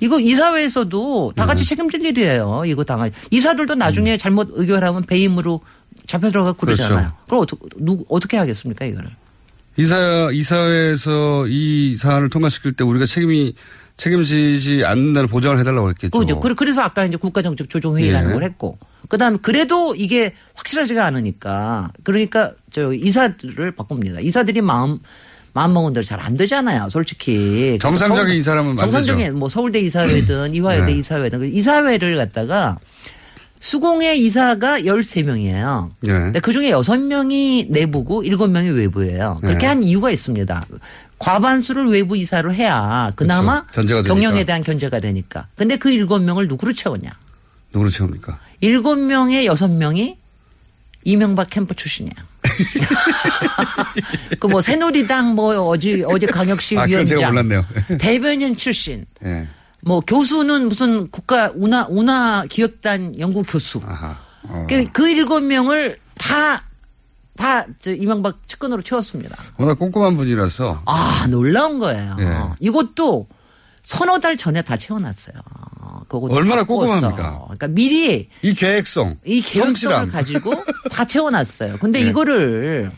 이거 0.00 0.18
이사회에서도 0.18 1.32
다 1.36 1.44
네. 1.44 1.46
같이 1.46 1.64
책임질 1.64 2.04
일이에요. 2.04 2.64
이거 2.66 2.82
당 2.84 3.08
이사들도 3.30 3.74
나중에 3.76 4.16
잘못 4.16 4.48
의결하면 4.52 5.02
배임으로 5.04 5.60
잡혀 6.06 6.30
들어가고 6.30 6.56
그러잖아요. 6.58 7.06
음. 7.06 7.10
그렇죠. 7.28 7.28
그럼 7.28 7.40
어떻게, 7.42 7.60
누, 7.78 8.04
어떻게 8.08 8.36
하겠습니까, 8.36 8.84
이거를? 8.86 9.10
이사 9.76 10.30
이사회에서 10.32 11.46
이 11.48 11.96
사안을 11.96 12.30
통과시킬 12.30 12.72
때 12.74 12.84
우리가 12.84 13.06
책임이 13.06 13.54
책임지지 13.96 14.84
않는다는 14.84 15.28
보장을 15.28 15.58
해달라고 15.58 15.88
했겠죠. 15.90 16.18
그죠. 16.18 16.40
그래- 16.40 16.54
그래서 16.56 16.80
아까 16.82 17.04
이제 17.04 17.16
국가정책 17.16 17.70
조정회의라는 17.70 18.30
예. 18.30 18.32
걸 18.34 18.42
했고. 18.44 18.78
그 19.08 19.18
다음에 19.18 19.38
그래도 19.42 19.94
이게 19.94 20.32
확실하지가 20.54 21.04
않으니까. 21.06 21.90
그러니까 22.02 22.52
저 22.70 22.92
이사들을 22.92 23.72
바꿉니다. 23.72 24.20
이사들이 24.20 24.60
마음, 24.60 24.98
마음 25.52 25.72
먹은 25.74 25.92
대로 25.92 26.02
잘 26.04 26.20
안 26.20 26.36
되잖아요. 26.36 26.88
솔직히. 26.90 27.78
정상적인 27.80 28.26
서울- 28.26 28.38
이사라면 28.38 28.70
안 28.72 28.76
정상적인 28.78 29.26
되죠. 29.26 29.36
뭐 29.36 29.48
서울대 29.48 29.78
이사회든 29.80 30.54
이화여대 30.56 30.92
네. 30.92 30.98
이사회든 30.98 31.38
그 31.40 31.46
이사회를 31.46 32.16
갖다가 32.16 32.78
수공의 33.60 34.20
이사가 34.22 34.80
13명이에요. 34.80 35.90
예. 36.08 36.12
근데 36.12 36.40
그 36.40 36.52
중에 36.52 36.70
6명이 36.72 37.70
내부고 37.70 38.22
7명이 38.22 38.74
외부예요. 38.76 39.38
그렇게 39.40 39.60
네. 39.60 39.66
한 39.66 39.82
이유가 39.82 40.10
있습니다. 40.10 40.62
과반수를 41.18 41.86
외부 41.86 42.16
이사로 42.16 42.52
해야 42.52 43.10
그나마 43.16 43.64
그렇죠. 43.68 44.02
되니까. 44.02 44.14
경영에 44.14 44.44
대한 44.44 44.62
견제가 44.62 45.00
되니까. 45.00 45.46
근데 45.56 45.76
그 45.76 45.88
7명을 45.90 46.46
누구로 46.48 46.74
채웠냐? 46.74 47.08
누구로 47.74 47.90
채웁니까? 47.90 48.38
7명의 48.62 49.46
6명이 49.52 50.16
이명박 51.04 51.50
캠프 51.50 51.74
출신이야. 51.74 52.12
그 54.40 54.48
뭐 54.48 54.60
새누리당 54.60 55.34
뭐 55.34 55.54
어디 55.68 56.04
어디 56.06 56.26
강역시 56.26 56.78
아, 56.78 56.84
위원장 56.84 57.18
몰랐네요. 57.18 57.64
대변인 57.98 58.54
출신 58.56 59.04
예. 59.24 59.48
뭐 59.80 60.00
교수는 60.00 60.68
무슨 60.68 61.10
국가 61.10 61.50
운하 61.54 61.86
운하 61.88 62.44
기획단 62.48 63.18
연구 63.18 63.42
교수. 63.42 63.80
어. 63.84 64.66
그, 64.68 64.86
그 64.92 65.08
일곱 65.08 65.42
명을 65.42 65.98
다, 66.16 66.64
다, 67.36 67.66
저, 67.80 67.92
이명박 67.92 68.46
측근으로 68.46 68.82
채웠습니다. 68.82 69.36
워낙 69.56 69.78
꼼꼼한 69.78 70.16
분이라서. 70.16 70.82
아, 70.86 71.26
놀라운 71.28 71.78
거예요. 71.78 72.16
예. 72.20 72.38
이것도 72.60 73.26
서너 73.82 74.18
달 74.20 74.36
전에 74.36 74.62
다 74.62 74.76
채워놨어요. 74.76 75.34
그것도 76.08 76.34
얼마나. 76.34 76.64
꼼꼼합니까? 76.64 77.40
그러니까 77.44 77.68
미리 77.68 78.28
이 78.42 78.54
계획성, 78.54 79.18
이 79.24 79.40
계획성을 79.40 79.66
성실함. 79.66 80.08
가지고 80.10 80.64
다 80.90 81.04
채워놨어요. 81.06 81.78
근데 81.78 82.02
예. 82.02 82.08
이거를 82.08 82.90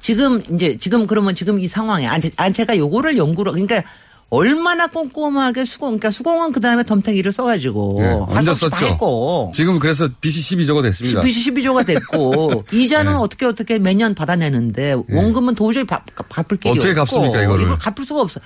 지금 0.00 0.42
이제 0.54 0.76
지금 0.78 1.06
그러면 1.06 1.34
지금 1.34 1.58
이 1.60 1.66
상황에 1.66 2.06
아, 2.06 2.18
제- 2.20 2.30
아 2.36 2.50
제가 2.50 2.76
요거를 2.78 3.16
연구로 3.16 3.52
그러니까 3.52 3.82
얼마나 4.30 4.88
꼼꼼하게 4.88 5.64
수공 5.64 5.88
그러니까 5.88 6.10
수공은 6.10 6.52
그 6.52 6.60
다음에 6.60 6.82
덤태기를 6.82 7.32
써가지고 7.32 7.96
네, 7.98 8.06
할 8.08 8.38
얹어 8.40 8.52
썼죠. 8.54 8.84
했고 8.84 9.50
지금 9.54 9.78
그래서 9.78 10.06
BC 10.20 10.56
12조가 10.58 10.82
됐습니다. 10.82 11.22
빚이 11.22 11.50
12조가 11.50 11.86
됐고 11.86 12.64
이자는 12.72 13.12
네. 13.12 13.18
어떻게 13.18 13.46
어떻게 13.46 13.78
매년 13.78 14.14
받아내는데 14.14 14.96
원금은 15.08 15.54
도저히 15.54 15.84
바- 15.84 16.02
갚을 16.14 16.58
길이 16.60 16.78
어떻게 16.78 16.90
없고 16.90 17.16
갚습니까, 17.16 17.42
이거를? 17.42 17.64
이걸 17.64 17.78
갚을 17.78 18.04
수가 18.04 18.20
없어. 18.20 18.38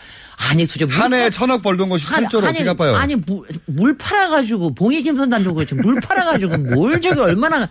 아니 0.50 0.66
도대체 0.66 0.84
물한 0.84 1.14
해에 1.14 1.20
팔- 1.22 1.30
천억 1.32 1.62
벌던 1.62 1.88
것이 1.88 2.06
아니, 2.12 2.26
8조로 2.26 2.44
어떻게 2.44 2.64
갚아요? 2.64 2.94
아니 2.94 3.16
물, 3.16 3.42
물 3.66 3.96
팔아가지고 3.98 4.74
봉이 4.76 5.02
김선단도 5.02 5.52
그렇지 5.52 5.74
물 5.74 6.00
팔아가지고 6.00 6.58
뭘 6.78 7.00
저기 7.00 7.18
얼마나 7.18 7.68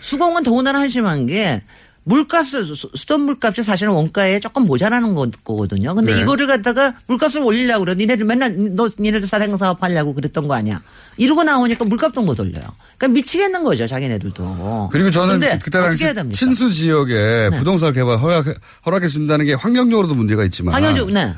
수공은 0.00 0.42
더군다나 0.42 0.80
한심한 0.80 1.24
게 1.24 1.62
물값을 2.04 2.64
수- 2.64 2.90
수돗 2.94 3.18
물값이 3.18 3.62
사실은 3.62 3.92
원가에 3.94 4.38
조금 4.40 4.66
모자라는 4.66 5.14
거- 5.14 5.28
거거든요. 5.42 5.94
근데 5.94 6.14
네. 6.14 6.20
이거를 6.20 6.46
갖다가 6.46 6.94
물값을 7.06 7.40
올리려고 7.40 7.84
그래. 7.84 7.94
니네들 7.94 8.24
맨날 8.26 8.54
너 8.76 8.88
니네들 8.98 9.26
사대강 9.26 9.56
사업 9.58 9.82
하려고 9.82 10.12
그랬던 10.14 10.46
거 10.46 10.54
아니야. 10.54 10.82
이러고 11.16 11.42
나오니까 11.44 11.84
물값도 11.84 12.22
못 12.22 12.38
올려요. 12.40 12.64
그러니까 12.98 13.08
미치겠는 13.08 13.64
거죠 13.64 13.86
자기네들도. 13.86 14.90
그리고 14.92 15.10
저는 15.10 15.40
근데 15.40 15.58
그때 15.62 15.80
당시? 15.80 16.04
친수 16.34 16.70
지역에 16.70 17.50
부동산 17.56 17.92
개발 17.94 18.18
허락, 18.18 18.46
허락해 18.84 19.08
준다는 19.08 19.46
게 19.46 19.54
환경적으로도 19.54 20.14
문제가 20.14 20.44
있지만. 20.44 20.74
황현주, 20.74 21.06
네. 21.06 21.34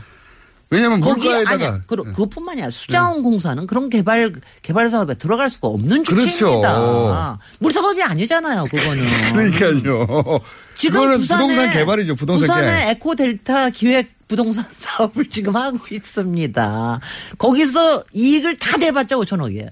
왜냐면 0.69 0.99
물가에다가. 1.01 1.73
네. 1.77 1.81
그, 1.87 1.97
그것뿐만이 1.97 2.61
아니라 2.62 2.71
수자원 2.73 3.23
공사는 3.23 3.67
그런 3.69 3.89
개발 3.89 4.33
개발 4.62 4.91
사업에 4.91 5.14
들어갈 5.14 5.49
수가 5.49 5.69
없는 5.69 6.03
그렇죠. 6.03 6.27
주체입니다. 6.29 7.39
물 7.61 7.73
사업이 7.73 8.03
아니잖아요. 8.03 8.64
그거는. 8.64 9.07
그러니까요. 9.33 10.41
지금 10.75 10.95
그거는 11.01 11.19
부산에, 11.21 11.41
부동산 11.41 11.71
개발이죠. 11.71 12.17
부동산 12.17 12.47
부산의 12.47 12.71
개발. 12.79 12.89
에코 12.91 13.14
델타 13.14 13.71
기획 13.71 14.17
부동산 14.27 14.64
사업을 14.77 15.31
지금 15.31 15.55
하고 15.55 15.79
있습니다. 15.89 17.01
거기서 17.39 18.03
이익을 18.12 18.57
다 18.59 18.77
대봤자 18.77 19.14
5천억이에요. 19.17 19.69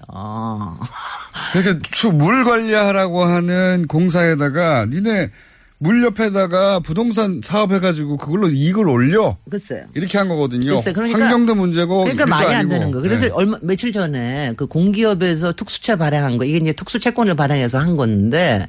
그러니까 1.51 1.89
수- 1.93 2.13
물 2.13 2.45
관리하라고 2.45 3.25
하는 3.25 3.85
공사에다가 3.89 4.85
니네 4.85 5.29
물 5.77 6.03
옆에다가 6.05 6.79
부동산 6.79 7.41
사업해가지고 7.43 8.17
그걸로 8.17 8.49
이익을 8.49 8.87
올려. 8.87 9.37
글쎄요. 9.49 9.85
이렇게 9.93 10.17
한 10.17 10.27
거거든요. 10.29 10.73
글쎄, 10.75 10.93
그러니까- 10.93 11.19
환경도 11.19 11.55
문제고. 11.55 12.03
그러니까 12.03 12.25
말이 12.25 12.47
안 12.47 12.53
아니고. 12.61 12.69
되는 12.69 12.91
거. 12.91 13.01
그래서 13.01 13.25
네. 13.25 13.31
얼마 13.31 13.57
며칠 13.61 13.91
전에 13.91 14.53
그 14.55 14.67
공기업에서 14.67 15.53
특수채 15.53 15.97
발행한 15.97 16.37
거 16.37 16.45
이게 16.45 16.57
이제 16.57 16.73
특수채권을 16.73 17.35
발행해서 17.35 17.77
한 17.79 17.97
건데 17.97 18.67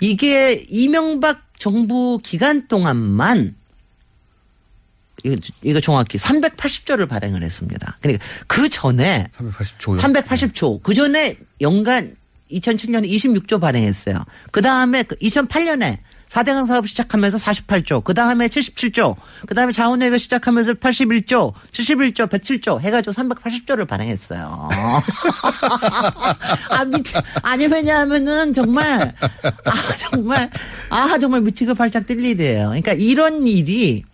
이게 0.00 0.64
이명박 0.68 1.42
정부 1.58 2.18
기간 2.22 2.66
동안만 2.66 3.54
이거, 5.22 5.36
이거 5.62 5.80
정확히 5.80 6.18
380조를 6.18 7.08
발행을 7.08 7.42
했습니다. 7.42 7.96
그러니까 8.00 8.24
그 8.48 8.68
전에 8.68 9.28
380조. 9.36 10.00
380조 10.00 10.82
그 10.82 10.94
전에 10.94 11.36
연간 11.60 12.16
2007년에 12.50 13.08
26조 13.08 13.60
발행했어요. 13.60 14.24
그 14.50 14.62
다음에 14.62 15.04
2008년에 15.04 15.98
4대강 16.30 16.66
사업 16.66 16.88
시작하면서 16.88 17.38
48조, 17.38 18.04
그 18.04 18.14
다음에 18.14 18.46
77조, 18.46 19.16
그 19.46 19.54
다음에 19.54 19.72
자원외교 19.72 20.16
시작하면서 20.16 20.74
81조, 20.74 21.52
71조, 21.72 22.28
107조 22.28 22.80
해가지고 22.80 23.12
380조를 23.12 23.86
발행했어요. 23.86 24.68
아, 26.70 26.84
미치, 26.84 27.14
아니, 27.42 27.66
왜냐하면은 27.66 28.52
정말, 28.52 29.14
아, 29.64 29.96
정말, 29.96 30.50
아, 30.88 31.18
정말 31.18 31.40
미치고 31.42 31.74
뛸 31.74 32.24
일이에요. 32.24 32.68
그러니까 32.68 32.92
이런 32.92 33.46
일이 33.46 34.04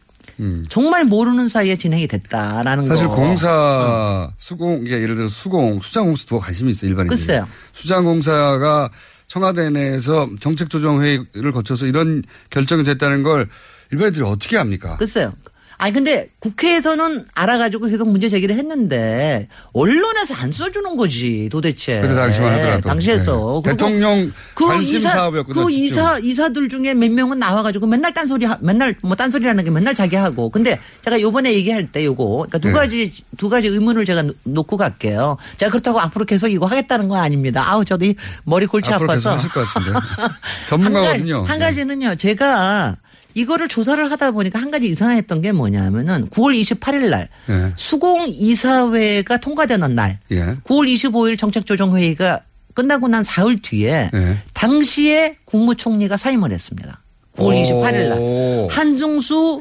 정말 0.69 1.05
모르는 1.05 1.49
사이에 1.49 1.77
진행이 1.77 2.07
됐다라는 2.09 2.85
음. 2.85 2.89
사실 2.89 3.09
거. 3.09 3.15
공사 3.15 4.31
수공 4.37 4.87
이게 4.87 5.01
예를 5.01 5.15
들어 5.15 5.29
수공 5.29 5.81
수장공사 5.81 6.27
두고 6.27 6.41
관심이 6.41 6.71
있어 6.71 6.87
일반인들이. 6.87 7.19
글쎄요. 7.19 7.49
수장공사가 7.73 8.91
청와대 9.27 9.71
내에서 9.71 10.29
정책 10.41 10.71
조정 10.71 11.03
회의를 11.03 11.53
거쳐서 11.53 11.87
이런 11.87 12.23
결정이 12.51 12.85
됐다는 12.85 13.23
걸 13.23 13.49
일반인들이 13.91 14.25
어떻게 14.25 14.57
합니까? 14.57 14.97
글쎄요. 14.97 15.33
아니 15.79 15.93
근데 15.93 16.31
국회에서는 16.39 17.27
알아가지고 17.35 17.87
계속 17.89 18.09
문제 18.09 18.29
제기를 18.29 18.57
했는데 18.57 19.49
언론에서 19.75 20.35
안 20.35 20.51
써주는 20.51 20.97
거지 20.97 21.49
도대체. 21.53 22.01
그때 22.01 22.15
당시만 22.15 22.55
하더라도. 22.55 22.89
당시에서 22.89 23.61
네. 23.65 23.71
대통령 23.73 24.33
관심 24.55 24.99
이사, 24.99 25.11
사업이었거든요, 25.11 25.67
그 25.67 25.71
집중. 25.71 25.85
이사 25.87 26.19
이사들 26.19 26.69
중에 26.71 26.95
몇 26.95 27.11
명은 27.11 27.39
나와가지고 27.39 27.87
맨날 27.87 28.15
딴소리 28.15 28.47
하- 28.47 28.57
맨날 28.61 28.97
뭐 29.03 29.15
딴소리라는 29.17 29.65
게 29.65 29.71
맨날 29.71 29.95
자기 29.95 30.17
하고. 30.17 30.49
근데 30.51 30.79
제가 31.03 31.21
요번에 31.21 31.53
얘기할 31.53 31.87
때 31.93 32.05
요거 32.05 32.25
그러니까 32.49 32.59
두 32.59 32.69
네. 32.69 32.73
가지 32.75 33.13
두 33.37 33.49
가지 33.51 33.67
의문을 33.69 34.05
제가 34.07 34.23
놓- 34.23 34.37
놓고 34.45 34.77
갈게요. 34.79 35.37
제가 35.59 35.71
그렇다고 35.71 36.01
앞으로 36.01 36.25
계속 36.25 36.49
이거 36.49 36.65
하겠다는 36.67 37.09
건 37.09 37.19
아닙니다. 37.19 37.63
아우 37.71 37.85
저도 37.85 38.07
이 38.07 38.15
머리 38.45 38.65
골치 38.67 38.93
아파서. 38.93 39.37
전문가거든요. 40.67 41.37
한, 41.39 41.45
가지, 41.45 41.51
한 41.53 41.59
가지는요. 41.59 42.15
제가 42.17 42.97
이거를 43.37 43.69
조사를 43.69 44.11
하다 44.11 44.31
보니까 44.31 44.59
한 44.59 44.71
가지 44.71 44.89
이상했던 44.89 45.43
게 45.43 45.53
뭐냐면은 45.53 46.27
9월 46.29 46.59
28일 46.59 47.11
날 47.11 47.29
예. 47.51 47.73
수공 47.77 48.25
이사회가 48.27 49.37
통과되는 49.37 49.95
날 49.95 50.19
예. 50.31 50.57
9월 50.65 50.91
25일 50.91 51.39
정책조정회의가 51.39 52.41
끝나고 52.73 53.09
난 53.09 53.23
사흘 53.25 53.61
뒤에 53.61 54.11
예. 54.13 54.39
당시에 54.55 55.37
국무총리가 55.45 56.17
사임을 56.17 56.51
했습니다. 56.51 57.03
9월 57.37 57.63
28일 57.63 58.09
날 58.09 58.69
한중수 58.71 59.61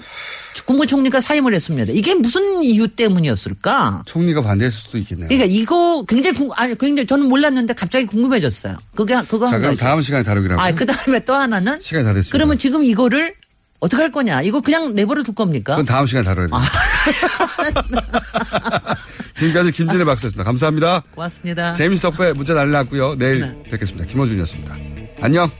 국무총리가 0.65 1.19
사임을 1.19 1.53
했습니다. 1.53 1.91
이게 1.91 2.15
무슨 2.15 2.63
이유 2.63 2.87
때문이었을까? 2.87 4.03
총리가 4.05 4.41
반대했을 4.41 4.79
수도 4.79 4.97
있겠네요. 4.99 5.27
그러니까 5.27 5.53
이거 5.53 6.05
굉장히 6.07 6.37
궁, 6.37 6.49
아니 6.55 6.77
굉장히 6.77 7.05
저는 7.05 7.27
몰랐는데 7.27 7.73
갑자기 7.73 8.05
궁금해졌어요. 8.05 8.77
그게 8.95 9.15
그거 9.27 9.47
자, 9.47 9.55
한 9.55 9.61
그럼. 9.61 9.75
다음 9.75 10.01
시간에 10.01 10.23
다루기로 10.23 10.53
하고. 10.53 10.63
아, 10.63 10.71
그 10.71 10.85
다음에 10.85 11.19
또 11.25 11.33
하나는 11.33 11.81
시간이 11.81 12.05
다 12.05 12.13
됐습니다. 12.13 12.31
그러면 12.31 12.57
지금 12.57 12.85
이거를 12.85 13.35
어떻게 13.85 14.01
할 14.01 14.11
거냐? 14.11 14.41
이거 14.41 14.61
그냥 14.61 14.95
내버려 14.95 15.21
둘 15.21 15.35
겁니까? 15.35 15.73
그건 15.73 15.85
다음 15.85 16.07
시간에 16.07 16.25
다뤄야 16.25 16.47
돼요. 16.47 16.59
지금까지 19.33 19.71
김진애 19.71 20.03
박사였습니다. 20.03 20.43
감사합니다. 20.43 21.03
고맙습니다. 21.11 21.73
제임스 21.73 22.01
덕배 22.01 22.33
문자 22.33 22.55
날라왔고요. 22.55 23.15
내일 23.15 23.41
네. 23.41 23.63
뵙겠습니다. 23.69 24.05
김호준이었습니다. 24.05 24.75
안녕. 25.21 25.51